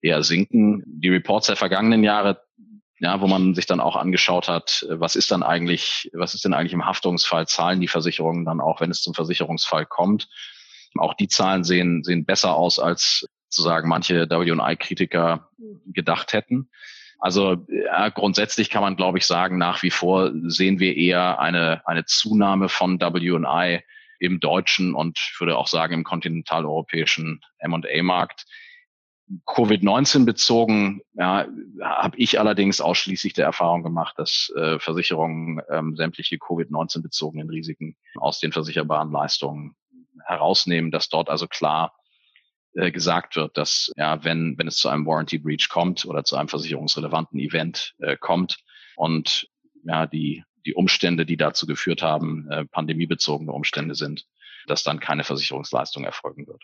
eher 0.00 0.24
sinken. 0.24 0.82
Die 0.84 1.10
Reports 1.10 1.46
der 1.46 1.56
vergangenen 1.56 2.02
Jahre 2.02 2.42
ja, 3.02 3.20
wo 3.20 3.26
man 3.26 3.52
sich 3.54 3.66
dann 3.66 3.80
auch 3.80 3.96
angeschaut 3.96 4.48
hat, 4.48 4.86
äh, 4.88 5.00
was 5.00 5.16
ist 5.16 5.32
dann 5.32 5.42
eigentlich, 5.42 6.08
was 6.14 6.34
ist 6.34 6.44
denn 6.44 6.54
eigentlich 6.54 6.72
im 6.72 6.86
Haftungsfall, 6.86 7.48
zahlen 7.48 7.80
die 7.80 7.88
Versicherungen 7.88 8.44
dann 8.44 8.60
auch, 8.60 8.80
wenn 8.80 8.92
es 8.92 9.02
zum 9.02 9.12
Versicherungsfall 9.12 9.86
kommt. 9.86 10.28
Auch 10.96 11.14
die 11.14 11.28
Zahlen 11.28 11.64
sehen, 11.64 12.04
sehen 12.04 12.24
besser 12.24 12.54
aus, 12.54 12.78
als 12.78 13.26
sozusagen 13.48 13.88
manche 13.88 14.30
WI-Kritiker 14.30 15.48
gedacht 15.86 16.32
hätten. 16.32 16.70
Also 17.18 17.66
ja, 17.68 18.08
grundsätzlich 18.08 18.70
kann 18.70 18.82
man, 18.82 18.96
glaube 18.96 19.18
ich, 19.18 19.26
sagen, 19.26 19.58
nach 19.58 19.82
wie 19.82 19.90
vor 19.90 20.30
sehen 20.44 20.78
wir 20.78 20.96
eher 20.96 21.40
eine, 21.40 21.82
eine 21.86 22.04
Zunahme 22.04 22.68
von 22.68 23.00
WI 23.00 23.82
im 24.20 24.38
deutschen 24.38 24.94
und 24.94 25.18
ich 25.18 25.40
würde 25.40 25.56
auch 25.56 25.66
sagen 25.66 25.94
im 25.94 26.04
kontinentaleuropäischen 26.04 27.40
M&A-Markt. 27.58 28.44
Covid-19 29.46 30.24
bezogen 30.24 31.00
ja, 31.14 31.46
habe 31.80 32.16
ich 32.18 32.38
allerdings 32.38 32.80
ausschließlich 32.80 33.32
der 33.32 33.46
Erfahrung 33.46 33.82
gemacht, 33.82 34.18
dass 34.18 34.52
äh, 34.56 34.78
Versicherungen 34.78 35.60
ähm, 35.70 35.96
sämtliche 35.96 36.36
Covid-19 36.36 37.02
bezogenen 37.02 37.48
Risiken 37.48 37.96
aus 38.16 38.40
den 38.40 38.52
versicherbaren 38.52 39.10
Leistungen 39.10 39.74
herausnehmen, 40.26 40.90
dass 40.90 41.08
dort 41.08 41.30
also 41.30 41.46
klar 41.46 41.94
äh, 42.74 42.90
gesagt 42.90 43.36
wird, 43.36 43.56
dass 43.56 43.92
ja, 43.96 44.24
wenn, 44.24 44.56
wenn 44.58 44.66
es 44.66 44.76
zu 44.76 44.88
einem 44.88 45.06
Warranty 45.06 45.38
Breach 45.38 45.68
kommt 45.68 46.04
oder 46.04 46.24
zu 46.24 46.36
einem 46.36 46.48
versicherungsrelevanten 46.48 47.38
Event 47.38 47.94
äh, 47.98 48.16
kommt 48.16 48.58
und 48.96 49.48
ja, 49.84 50.06
die, 50.06 50.44
die 50.64 50.74
Umstände, 50.74 51.26
die 51.26 51.36
dazu 51.36 51.66
geführt 51.66 52.02
haben, 52.02 52.50
äh, 52.50 52.64
pandemiebezogene 52.64 53.52
Umstände 53.52 53.94
sind, 53.94 54.26
dass 54.66 54.84
dann 54.84 55.00
keine 55.00 55.24
Versicherungsleistung 55.24 56.04
erfolgen 56.04 56.46
wird. 56.46 56.62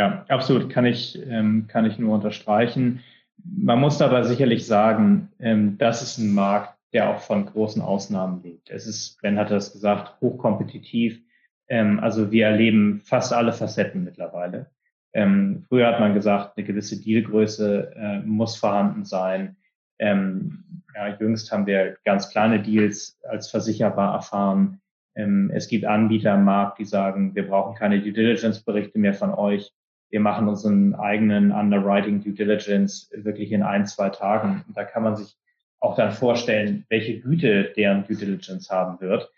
Ja, 0.00 0.24
absolut, 0.28 0.70
kann 0.70 0.86
ich, 0.86 1.20
ähm, 1.28 1.66
kann 1.68 1.84
ich 1.84 1.98
nur 1.98 2.14
unterstreichen. 2.14 3.00
Man 3.44 3.80
muss 3.80 4.00
aber 4.00 4.24
sicherlich 4.24 4.64
sagen, 4.66 5.28
ähm, 5.38 5.76
das 5.76 6.00
ist 6.00 6.16
ein 6.16 6.32
Markt, 6.32 6.74
der 6.94 7.10
auch 7.10 7.20
von 7.20 7.44
großen 7.44 7.82
Ausnahmen 7.82 8.42
lebt. 8.42 8.70
Es 8.70 8.86
ist, 8.86 9.20
Ben 9.20 9.38
hat 9.38 9.50
das 9.50 9.74
gesagt, 9.74 10.18
hochkompetitiv. 10.22 11.20
Ähm, 11.68 12.00
also 12.00 12.30
wir 12.30 12.46
erleben 12.46 13.02
fast 13.04 13.34
alle 13.34 13.52
Facetten 13.52 14.02
mittlerweile. 14.02 14.70
Ähm, 15.12 15.66
früher 15.68 15.88
hat 15.88 16.00
man 16.00 16.14
gesagt, 16.14 16.56
eine 16.56 16.66
gewisse 16.66 16.98
Dealgröße 16.98 17.92
äh, 17.94 18.18
muss 18.20 18.56
vorhanden 18.56 19.04
sein. 19.04 19.58
Ähm, 19.98 20.82
ja, 20.94 21.14
jüngst 21.20 21.52
haben 21.52 21.66
wir 21.66 21.98
ganz 22.06 22.30
kleine 22.30 22.62
Deals 22.62 23.20
als 23.28 23.50
versicherbar 23.50 24.14
erfahren. 24.14 24.80
Ähm, 25.14 25.50
es 25.52 25.68
gibt 25.68 25.84
Anbieter 25.84 26.32
am 26.32 26.44
Markt, 26.46 26.78
die 26.78 26.86
sagen, 26.86 27.34
wir 27.34 27.46
brauchen 27.46 27.74
keine 27.74 28.00
Due 28.00 28.14
Diligence-Berichte 28.14 28.98
mehr 28.98 29.12
von 29.12 29.34
euch 29.34 29.74
wir 30.10 30.20
machen 30.20 30.48
unseren 30.48 30.94
eigenen 30.94 31.52
Underwriting 31.52 32.22
Due 32.22 32.32
Diligence 32.32 33.10
wirklich 33.14 33.52
in 33.52 33.62
ein, 33.62 33.86
zwei 33.86 34.10
Tagen. 34.10 34.64
Und 34.66 34.76
da 34.76 34.84
kann 34.84 35.02
man 35.02 35.16
sich 35.16 35.36
auch 35.78 35.96
dann 35.96 36.12
vorstellen, 36.12 36.84
welche 36.88 37.20
Güte 37.20 37.72
deren 37.76 38.04
Due 38.04 38.16
Diligence 38.16 38.70
haben 38.70 39.00
wird. 39.00 39.30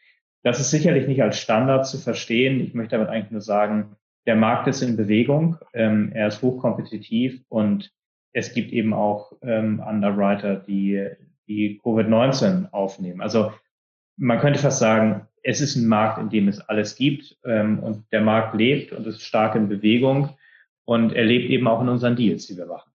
Das 0.42 0.58
ist 0.58 0.70
sicherlich 0.70 1.06
nicht 1.06 1.22
als 1.22 1.38
Standard 1.38 1.86
zu 1.86 1.98
verstehen. 1.98 2.60
Ich 2.60 2.74
möchte 2.74 2.96
damit 2.96 3.08
eigentlich 3.08 3.30
nur 3.30 3.42
sagen, 3.42 3.96
der 4.26 4.36
Markt 4.36 4.66
ist 4.66 4.82
in 4.82 4.96
Bewegung, 4.96 5.58
ähm, 5.72 6.10
er 6.14 6.28
ist 6.28 6.42
hochkompetitiv 6.42 7.42
und 7.48 7.92
es 8.32 8.54
gibt 8.54 8.72
eben 8.72 8.94
auch 8.94 9.32
ähm, 9.42 9.80
Underwriter, 9.80 10.56
die, 10.56 11.08
die 11.46 11.80
Covid-19 11.82 12.70
aufnehmen. 12.70 13.20
Also 13.20 13.52
man 14.16 14.38
könnte 14.38 14.58
fast 14.58 14.78
sagen, 14.78 15.26
es 15.42 15.60
ist 15.60 15.76
ein 15.76 15.88
Markt, 15.88 16.18
in 16.18 16.30
dem 16.30 16.48
es 16.48 16.60
alles 16.60 16.94
gibt 16.94 17.36
ähm, 17.44 17.80
und 17.80 18.04
der 18.12 18.20
Markt 18.20 18.54
lebt 18.54 18.92
und 18.92 19.06
ist 19.06 19.22
stark 19.22 19.54
in 19.54 19.68
Bewegung 19.68 20.30
und 20.84 21.12
er 21.12 21.24
lebt 21.24 21.50
eben 21.50 21.68
auch 21.68 21.80
in 21.80 21.88
unseren 21.88 22.16
Deals, 22.16 22.46
die 22.46 22.56
wir 22.56 22.66
machen. 22.66 22.90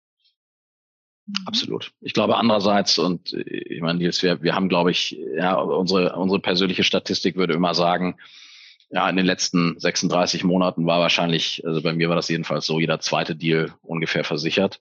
Absolut. 1.46 1.92
Ich 2.00 2.14
glaube 2.14 2.38
andererseits, 2.38 2.98
und 3.00 3.34
ich 3.34 3.82
meine, 3.82 4.00
Nils, 4.00 4.24
wir, 4.24 4.42
wir 4.42 4.56
haben, 4.56 4.70
glaube 4.70 4.92
ich, 4.92 5.18
ja, 5.36 5.56
unsere, 5.56 6.16
unsere 6.16 6.40
persönliche 6.40 6.84
Statistik 6.84 7.36
würde 7.36 7.54
immer 7.54 7.74
sagen, 7.74 8.18
ja, 8.90 9.10
in 9.10 9.18
den 9.18 9.26
letzten 9.26 9.78
36 9.78 10.46
Monaten 10.46 10.86
war 10.86 11.02
wahrscheinlich, 11.02 11.62
also 11.66 11.82
bei 11.82 11.94
mir 11.94 12.08
war 12.08 12.16
das 12.16 12.30
jedenfalls 12.30 12.66
so, 12.66 12.80
jeder 12.80 13.02
zweite 13.02 13.36
Deal 13.36 13.74
ungefähr 13.82 14.24
versichert. 14.24 14.80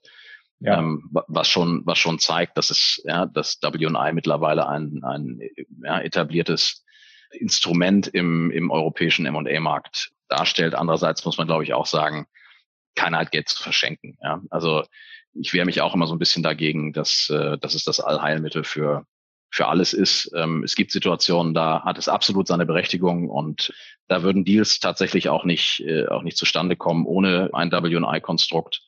Ja. 0.59 0.79
Ähm, 0.79 1.09
was 1.11 1.49
schon, 1.49 1.81
was 1.85 1.99
schon 1.99 2.17
zeigt, 2.17 2.57
dass 2.57 2.71
es, 2.71 3.01
ja, 3.05 3.25
dass 3.25 3.59
W&I 3.61 4.13
mittlerweile 4.13 4.67
ein, 4.67 5.03
ein 5.03 5.39
ja, 5.83 5.99
etabliertes 5.99 6.83
Instrument 7.31 8.07
im, 8.07 8.49
im 8.51 8.71
europäischen 8.71 9.25
M&A-Markt 9.25 10.11
darstellt. 10.29 10.73
Andererseits 10.73 11.25
muss 11.25 11.37
man, 11.37 11.47
glaube 11.47 11.63
ich, 11.63 11.73
auch 11.73 11.85
sagen, 11.85 12.25
keiner 12.97 13.19
hat 13.19 13.31
Geld 13.31 13.47
zu 13.47 13.63
verschenken. 13.63 14.17
Ja? 14.21 14.41
Also 14.49 14.83
ich 15.33 15.53
wehre 15.53 15.65
mich 15.65 15.81
auch 15.81 15.93
immer 15.93 16.07
so 16.07 16.15
ein 16.15 16.19
bisschen 16.19 16.43
dagegen, 16.43 16.91
dass, 16.91 17.29
äh, 17.29 17.57
dass 17.57 17.75
es 17.75 17.83
das 17.83 17.99
Allheilmittel 17.99 18.63
für, 18.63 19.05
für 19.49 19.67
alles 19.67 19.93
ist. 19.93 20.31
Ähm, 20.35 20.63
es 20.63 20.75
gibt 20.75 20.91
Situationen, 20.91 21.53
da 21.53 21.83
hat 21.83 21.97
es 21.97 22.09
absolut 22.09 22.47
seine 22.47 22.65
Berechtigung 22.65 23.29
und 23.29 23.73
da 24.07 24.23
würden 24.23 24.45
Deals 24.45 24.79
tatsächlich 24.79 25.29
auch 25.29 25.45
nicht, 25.45 25.81
äh, 25.81 26.07
auch 26.07 26.23
nicht 26.23 26.37
zustande 26.37 26.75
kommen 26.75 27.05
ohne 27.05 27.49
ein 27.53 27.71
W&I-Konstrukt. 27.71 28.81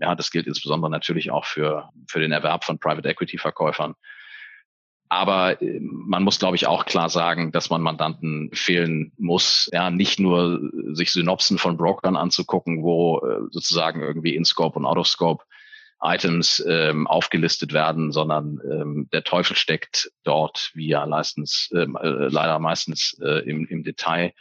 Ja, 0.00 0.14
das 0.14 0.30
gilt 0.30 0.46
insbesondere 0.46 0.90
natürlich 0.90 1.30
auch 1.30 1.44
für, 1.46 1.90
für 2.08 2.20
den 2.20 2.32
Erwerb 2.32 2.64
von 2.64 2.78
Private 2.78 3.08
Equity 3.08 3.38
Verkäufern. 3.38 3.94
Aber 5.08 5.62
äh, 5.62 5.78
man 5.80 6.22
muss, 6.22 6.38
glaube 6.38 6.56
ich, 6.56 6.66
auch 6.66 6.84
klar 6.84 7.08
sagen, 7.08 7.52
dass 7.52 7.70
man 7.70 7.82
Mandanten 7.82 8.50
fehlen 8.52 9.12
muss, 9.18 9.68
ja, 9.72 9.90
nicht 9.90 10.18
nur 10.18 10.70
sich 10.92 11.12
Synopsen 11.12 11.58
von 11.58 11.76
Brokern 11.76 12.16
anzugucken, 12.16 12.82
wo 12.82 13.18
äh, 13.20 13.48
sozusagen 13.50 14.02
irgendwie 14.02 14.34
In-Scope 14.34 14.78
und 14.78 14.86
Out-of-Scope 14.86 15.44
Items 16.02 16.62
ähm, 16.68 17.06
aufgelistet 17.06 17.72
werden, 17.72 18.12
sondern 18.12 18.60
ähm, 18.70 19.08
der 19.12 19.24
Teufel 19.24 19.56
steckt 19.56 20.10
dort, 20.24 20.70
wie 20.74 20.88
ja 20.88 21.06
meistens, 21.06 21.70
ähm, 21.74 21.96
äh, 22.00 22.28
leider 22.28 22.58
meistens 22.58 23.18
äh, 23.22 23.48
im, 23.48 23.66
im 23.66 23.82
Detail. 23.82 24.34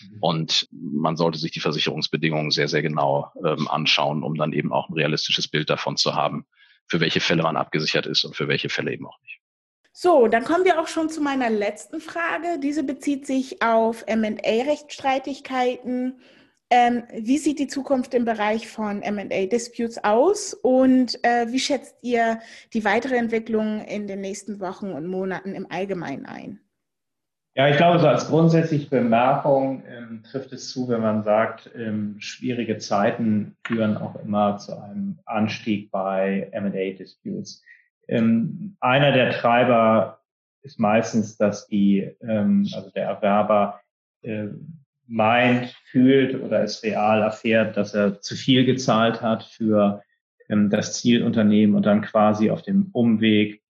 Mhm. 0.00 0.18
Und 0.20 0.68
man 0.70 1.16
sollte 1.16 1.38
sich 1.38 1.52
die 1.52 1.60
Versicherungsbedingungen 1.60 2.50
sehr, 2.50 2.68
sehr 2.68 2.82
genau 2.82 3.30
ähm, 3.44 3.68
anschauen, 3.68 4.22
um 4.22 4.36
dann 4.36 4.52
eben 4.52 4.72
auch 4.72 4.88
ein 4.88 4.94
realistisches 4.94 5.48
Bild 5.48 5.68
davon 5.68 5.96
zu 5.98 6.14
haben, 6.14 6.46
für 6.88 7.00
welche 7.00 7.20
Fälle 7.20 7.42
man 7.42 7.56
abgesichert 7.56 8.06
ist 8.06 8.24
und 8.24 8.34
für 8.34 8.48
welche 8.48 8.70
Fälle 8.70 8.92
eben 8.92 9.06
auch 9.06 9.20
nicht. 9.20 9.41
So, 9.94 10.26
dann 10.26 10.44
kommen 10.44 10.64
wir 10.64 10.80
auch 10.80 10.88
schon 10.88 11.10
zu 11.10 11.20
meiner 11.20 11.50
letzten 11.50 12.00
Frage. 12.00 12.58
Diese 12.58 12.82
bezieht 12.82 13.26
sich 13.26 13.60
auf 13.62 14.06
MA-Rechtsstreitigkeiten. 14.06 16.18
Ähm, 16.70 17.02
wie 17.12 17.36
sieht 17.36 17.58
die 17.58 17.66
Zukunft 17.66 18.14
im 18.14 18.24
Bereich 18.24 18.68
von 18.68 19.00
MA-Disputes 19.00 20.02
aus 20.02 20.54
und 20.54 21.22
äh, 21.22 21.52
wie 21.52 21.58
schätzt 21.58 21.96
ihr 22.00 22.40
die 22.72 22.86
weitere 22.86 23.16
Entwicklung 23.16 23.84
in 23.84 24.06
den 24.06 24.22
nächsten 24.22 24.60
Wochen 24.60 24.92
und 24.92 25.06
Monaten 25.06 25.54
im 25.54 25.70
Allgemeinen 25.70 26.24
ein? 26.24 26.60
Ja, 27.54 27.68
ich 27.68 27.76
glaube, 27.76 27.98
so 27.98 28.08
als 28.08 28.28
grundsätzliche 28.28 28.88
Bemerkung 28.88 29.84
ähm, 29.86 30.22
trifft 30.22 30.54
es 30.54 30.70
zu, 30.70 30.88
wenn 30.88 31.02
man 31.02 31.22
sagt, 31.22 31.70
ähm, 31.74 32.16
schwierige 32.18 32.78
Zeiten 32.78 33.58
führen 33.66 33.98
auch 33.98 34.16
immer 34.16 34.56
zu 34.56 34.82
einem 34.82 35.18
Anstieg 35.26 35.90
bei 35.90 36.48
M&A-Disputes. 36.52 37.62
Ähm, 38.08 38.76
einer 38.80 39.12
der 39.12 39.30
Treiber 39.30 40.20
ist 40.62 40.78
meistens, 40.78 41.36
dass 41.36 41.66
die, 41.66 42.10
ähm, 42.20 42.68
also 42.74 42.90
der 42.90 43.04
Erwerber 43.04 43.80
äh, 44.22 44.48
meint, 45.06 45.74
fühlt 45.84 46.40
oder 46.40 46.62
es 46.62 46.82
real 46.82 47.22
erfährt, 47.22 47.76
dass 47.76 47.94
er 47.94 48.20
zu 48.20 48.34
viel 48.34 48.64
gezahlt 48.64 49.20
hat 49.20 49.42
für 49.42 50.02
ähm, 50.48 50.70
das 50.70 51.00
Zielunternehmen 51.00 51.74
und 51.74 51.86
dann 51.86 52.02
quasi 52.02 52.50
auf 52.50 52.62
dem 52.62 52.90
Umweg 52.92 53.62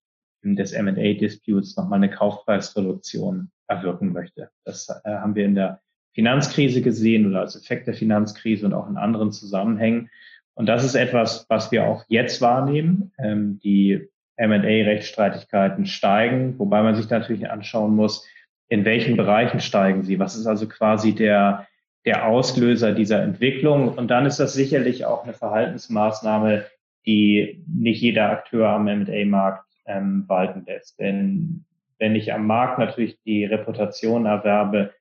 des 0.44 0.72
M&A-Disputes 0.72 1.76
nochmal 1.76 1.98
eine 1.98 2.10
Kaufpreisreduktion 2.10 3.50
erwirken 3.68 4.12
möchte. 4.12 4.50
Das 4.64 4.88
äh, 4.88 5.08
haben 5.08 5.34
wir 5.34 5.44
in 5.44 5.54
der 5.54 5.80
Finanzkrise 6.14 6.82
gesehen 6.82 7.26
oder 7.26 7.40
als 7.40 7.56
Effekt 7.56 7.86
der 7.86 7.94
Finanzkrise 7.94 8.66
und 8.66 8.74
auch 8.74 8.88
in 8.88 8.96
anderen 8.96 9.32
Zusammenhängen. 9.32 10.10
Und 10.54 10.66
das 10.66 10.84
ist 10.84 10.94
etwas, 10.94 11.46
was 11.48 11.72
wir 11.72 11.86
auch 11.86 12.04
jetzt 12.08 12.40
wahrnehmen. 12.40 13.12
Ähm, 13.18 13.58
die 13.60 14.08
M&A-Rechtsstreitigkeiten 14.36 15.86
steigen, 15.86 16.58
wobei 16.58 16.82
man 16.82 16.94
sich 16.94 17.08
natürlich 17.10 17.50
anschauen 17.50 17.94
muss, 17.94 18.26
in 18.68 18.84
welchen 18.84 19.16
Bereichen 19.16 19.60
steigen 19.60 20.02
sie? 20.02 20.18
Was 20.18 20.36
ist 20.36 20.46
also 20.46 20.66
quasi 20.66 21.14
der, 21.14 21.66
der 22.06 22.26
Auslöser 22.26 22.92
dieser 22.92 23.22
Entwicklung? 23.22 23.96
Und 23.96 24.08
dann 24.10 24.24
ist 24.24 24.40
das 24.40 24.54
sicherlich 24.54 25.04
auch 25.04 25.24
eine 25.24 25.34
Verhaltensmaßnahme, 25.34 26.64
die 27.04 27.64
nicht 27.66 28.00
jeder 28.00 28.30
Akteur 28.30 28.68
am 28.70 28.88
M&A-Markt 28.88 29.66
ähm, 29.86 30.24
walten 30.26 30.64
lässt. 30.66 30.98
Denn 31.00 31.64
wenn 31.98 32.16
ich 32.16 32.32
am 32.32 32.46
Markt 32.46 32.78
natürlich 32.78 33.20
die 33.22 33.44
Reputation 33.44 34.26
erwerbe, 34.26 34.92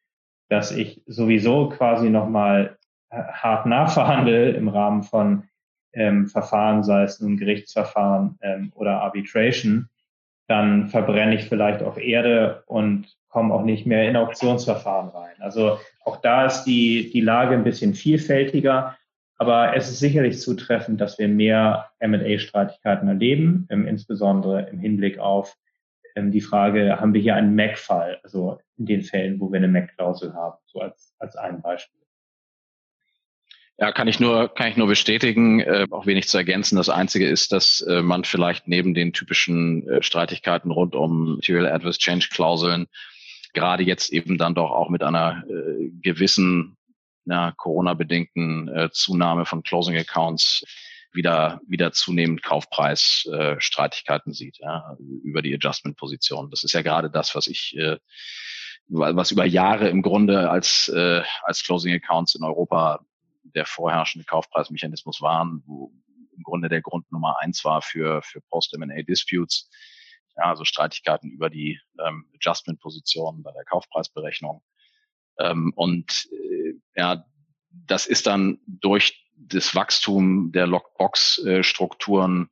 dass 0.50 0.72
ich 0.72 1.02
sowieso 1.06 1.70
quasi 1.70 2.10
nochmal 2.10 2.78
äh, 3.10 3.24
hart 3.24 3.66
nachverhandle 3.66 4.52
im 4.52 4.68
Rahmen 4.68 5.04
von 5.04 5.44
ähm, 5.94 6.28
Verfahren, 6.28 6.84
sei 6.84 7.04
es 7.04 7.20
nun 7.20 7.38
Gerichtsverfahren 7.38 8.38
ähm, 8.42 8.72
oder 8.76 9.02
Arbitration, 9.02 9.90
dann 10.48 10.90
verbrenne 10.90 11.36
ich 11.36 11.46
vielleicht 11.46 11.82
auch 11.82 11.98
Erde 11.98 12.64
und 12.66 13.16
komme 13.30 13.54
auch 13.54 13.64
nicht 13.64 13.86
mehr 13.86 14.10
in 14.10 14.18
Auktionsverfahren 14.18 15.10
rein. 15.10 15.36
Also 15.40 15.80
auch 16.04 16.18
da 16.18 16.46
ist 16.46 16.64
die, 16.66 17.10
die 17.12 17.22
Lage 17.22 17.56
ein 17.56 17.64
bisschen 17.64 17.94
vielfältiger. 17.94 18.98
Aber 19.38 19.76
es 19.76 19.90
ist 19.90 20.00
sicherlich 20.00 20.40
zutreffend, 20.40 21.02
dass 21.02 21.18
wir 21.18 21.28
mehr 21.28 21.90
M&A-Streitigkeiten 22.00 23.08
erleben, 23.08 23.66
ähm, 23.72 23.88
insbesondere 23.88 24.70
im 24.70 24.78
Hinblick 24.78 25.18
auf 25.18 25.58
ähm, 26.16 26.32
die 26.32 26.42
Frage, 26.42 27.00
haben 27.00 27.14
wir 27.14 27.22
hier 27.22 27.36
einen 27.36 27.56
MAC-Fall, 27.56 28.20
also 28.24 28.60
in 28.78 28.86
den 28.86 29.02
Fällen, 29.02 29.40
wo 29.40 29.52
wir 29.52 29.58
eine 29.58 29.68
MAC-Klausel 29.68 30.34
haben, 30.34 30.58
so 30.66 30.82
als, 30.82 31.16
als 31.18 31.36
ein 31.36 31.62
Beispiel. 31.62 32.01
Ja, 33.78 33.92
kann 33.92 34.08
ich 34.08 34.20
nur, 34.20 34.54
kann 34.54 34.68
ich 34.68 34.78
nur 34.78 34.88
bestätigen, 34.88 35.60
äh, 35.60 35.88
auch 35.90 36.06
wenig 36.06 36.28
zu 36.28 36.38
ergänzen. 36.38 36.76
Das 36.76 36.90
Einzige 36.90 37.28
ist, 37.28 37.52
dass 37.52 37.82
äh, 37.82 38.04
man 38.04 38.24
vielleicht 38.24 38.68
neben 38.68 38.94
den 38.94 39.12
typischen 39.12 39.88
äh, 39.90 40.04
Streitigkeiten 40.04 40.70
rund 40.70 40.96
um 40.96 41.36
Material 41.36 41.68
Adverse 41.72 41.98
Change 41.98 42.28
Klauseln 42.32 42.88
gerade 43.54 43.84
jetzt 43.84 44.12
eben 44.12 44.38
dann 44.38 44.56
doch 44.56 44.72
auch 44.72 44.90
mit 44.90 45.04
einer 45.04 45.44
äh, 45.48 45.90
gewissen 46.02 46.78
ja, 47.26 47.52
Corona-bedingten 47.52 48.68
äh, 48.70 48.90
Zunahme 48.92 49.46
von 49.46 49.64
Closing 49.64 49.98
Accounts 49.98 50.64
wieder, 51.14 51.60
wieder 51.68 51.92
zunehmend 51.92 52.42
Kaufpreisstreitigkeiten 52.42 54.32
äh, 54.32 54.36
sieht, 54.36 54.60
ja, 54.60 54.96
über 55.24 55.42
die 55.42 55.54
Adjustment-Position. 55.54 56.50
Das 56.50 56.64
ist 56.64 56.74
ja 56.74 56.82
gerade 56.82 57.10
das, 57.10 57.36
was 57.36 57.48
ich, 57.48 57.76
äh, 57.78 57.98
was 58.88 59.32
über 59.32 59.46
Jahre 59.46 59.90
im 59.90 60.02
Grunde 60.02 60.50
als, 60.50 60.88
äh, 60.88 61.22
als 61.44 61.64
Closing 61.64 61.94
Accounts 61.94 62.36
in 62.36 62.44
Europa 62.44 63.06
der 63.56 63.66
vorherrschende 63.66 64.26
Kaufpreismechanismus 64.26 65.22
waren, 65.22 65.64
wo 65.66 65.94
im 66.36 66.44
Grunde 66.44 66.70
der 66.70 66.82
Grund 66.82 67.12
Nummer 67.12 67.38
eins 67.40 67.64
war 67.64 67.82
für, 67.82 68.22
für 68.22 68.42
Post-M&A-Disputes, 68.42 69.70
ja, 70.38 70.46
also 70.46 70.64
Streitigkeiten 70.64 71.30
über 71.30 71.50
die 71.50 71.80
ähm, 72.06 72.26
Adjustment-Position 72.36 73.44
bei 73.44 73.52
der 73.52 73.66
Kaufpreisberechnung. 73.66 74.64
Ähm, 75.40 75.74
und 75.76 76.30
äh, 76.32 76.74
ja, 76.96 77.26
das 77.70 78.06
ist 78.06 78.28
dann 78.28 78.60
durch 78.66 79.26
das 79.36 79.76
Wachstum 79.76 80.52
der 80.52 80.68
Lockbox-Strukturen 80.68 82.50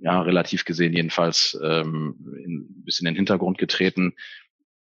ja 0.00 0.20
relativ 0.22 0.64
gesehen 0.64 0.92
jedenfalls 0.92 1.58
ähm, 1.62 2.16
in, 2.44 2.66
bis 2.84 3.00
in 3.00 3.04
den 3.04 3.16
Hintergrund 3.16 3.58
getreten. 3.58 4.14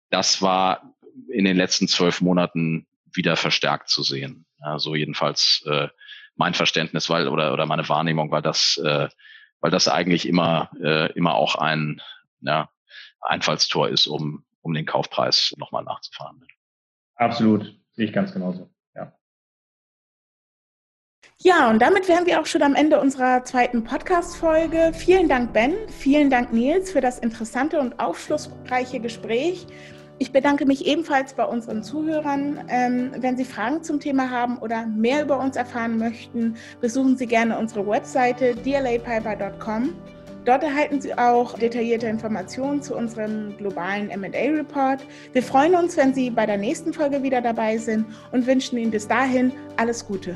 Das 0.10 0.41
war 0.41 0.96
in 1.30 1.46
den 1.46 1.58
letzten 1.58 1.88
zwölf 1.88 2.22
Monaten 2.22 2.88
wieder 3.13 3.36
verstärkt 3.36 3.89
zu 3.89 4.04
sehen. 4.04 4.47
Ja, 4.62 4.80
so 4.80 4.96
jedenfalls 4.96 5.63
äh, 5.65 5.88
mein 6.36 6.54
Verständnis, 6.54 7.10
weil 7.10 7.28
oder 7.28 7.54
oder 7.54 7.65
meine 7.65 7.88
Wahrnehmung, 7.89 8.32
weil 8.32 8.41
das 8.41 8.78
äh, 8.78 9.10
weil 9.60 9.72
das 9.72 9.88
eigentlich 9.88 10.28
immer 10.28 10.72
äh, 10.82 11.12
immer 11.13 11.36
auch 11.36 11.56
ein 11.56 12.02
ja, 12.41 12.70
Einfallstor 13.22 13.89
ist, 13.89 14.08
um 14.08 14.46
um 14.62 14.74
den 14.74 14.86
Kaufpreis 14.86 15.54
nochmal 15.58 15.84
nachzufahren. 15.84 16.46
Absolut, 17.15 17.74
sehe 17.93 18.06
ich 18.06 18.13
ganz 18.13 18.34
genauso. 18.34 18.70
Ja, 21.39 21.70
und 21.70 21.80
damit 21.80 22.10
wären 22.10 22.26
wir 22.26 22.41
auch 22.41 22.48
schon 22.48 22.63
am 22.63 22.74
Ende 22.74 23.00
unserer 23.00 23.43
zweiten 23.43 23.84
Podcast-Folge. 23.84 24.91
Vielen 24.96 25.30
Dank, 25.30 25.54
Ben. 25.54 25.76
Vielen 25.88 26.32
Dank, 26.32 26.52
Nils, 26.52 26.91
für 26.91 27.00
das 27.00 27.20
interessante 27.20 27.80
und 27.80 28.00
aufschlussreiche 28.00 29.00
Gespräch. 29.00 29.67
Ich 30.19 30.32
bedanke 30.32 30.65
mich 30.65 30.88
ebenfalls 30.88 31.34
bei 31.34 31.45
unseren 31.45 31.84
Zuhörern. 31.84 32.65
Ähm, 32.69 33.12
wenn 33.19 33.38
Sie 33.38 33.45
Fragen 33.45 33.84
zum 33.84 33.99
Thema 33.99 34.32
haben 34.32 34.58
oder 34.58 34.88
mehr 34.88 35.21
über 35.21 35.39
uns 35.39 35.56
erfahren 35.56 35.97
möchten, 35.99 36.56
besuchen 36.82 37.17
Sie 37.17 37.27
gerne 37.27 37.58
unsere 37.58 37.86
Webseite 37.86 38.56
dlapiper.com. 38.56 39.93
Dort 40.43 40.63
erhalten 40.63 41.01
Sie 41.01 41.15
auch 41.15 41.60
detaillierte 41.60 42.08
Informationen 42.08 42.82
zu 42.82 42.95
unserem 42.95 43.56
globalen 43.58 44.08
MA-Report. 44.08 45.06
Wir 45.34 45.43
freuen 45.43 45.75
uns, 45.75 45.97
wenn 45.97 46.13
Sie 46.13 46.32
bei 46.32 46.47
der 46.47 46.58
nächsten 46.58 46.93
Folge 46.93 47.21
wieder 47.21 47.41
dabei 47.41 47.77
sind 47.77 48.06
und 48.32 48.47
wünschen 48.47 48.77
Ihnen 48.77 48.91
bis 48.91 49.08
dahin 49.08 49.51
alles 49.75 50.08
Gute. 50.08 50.36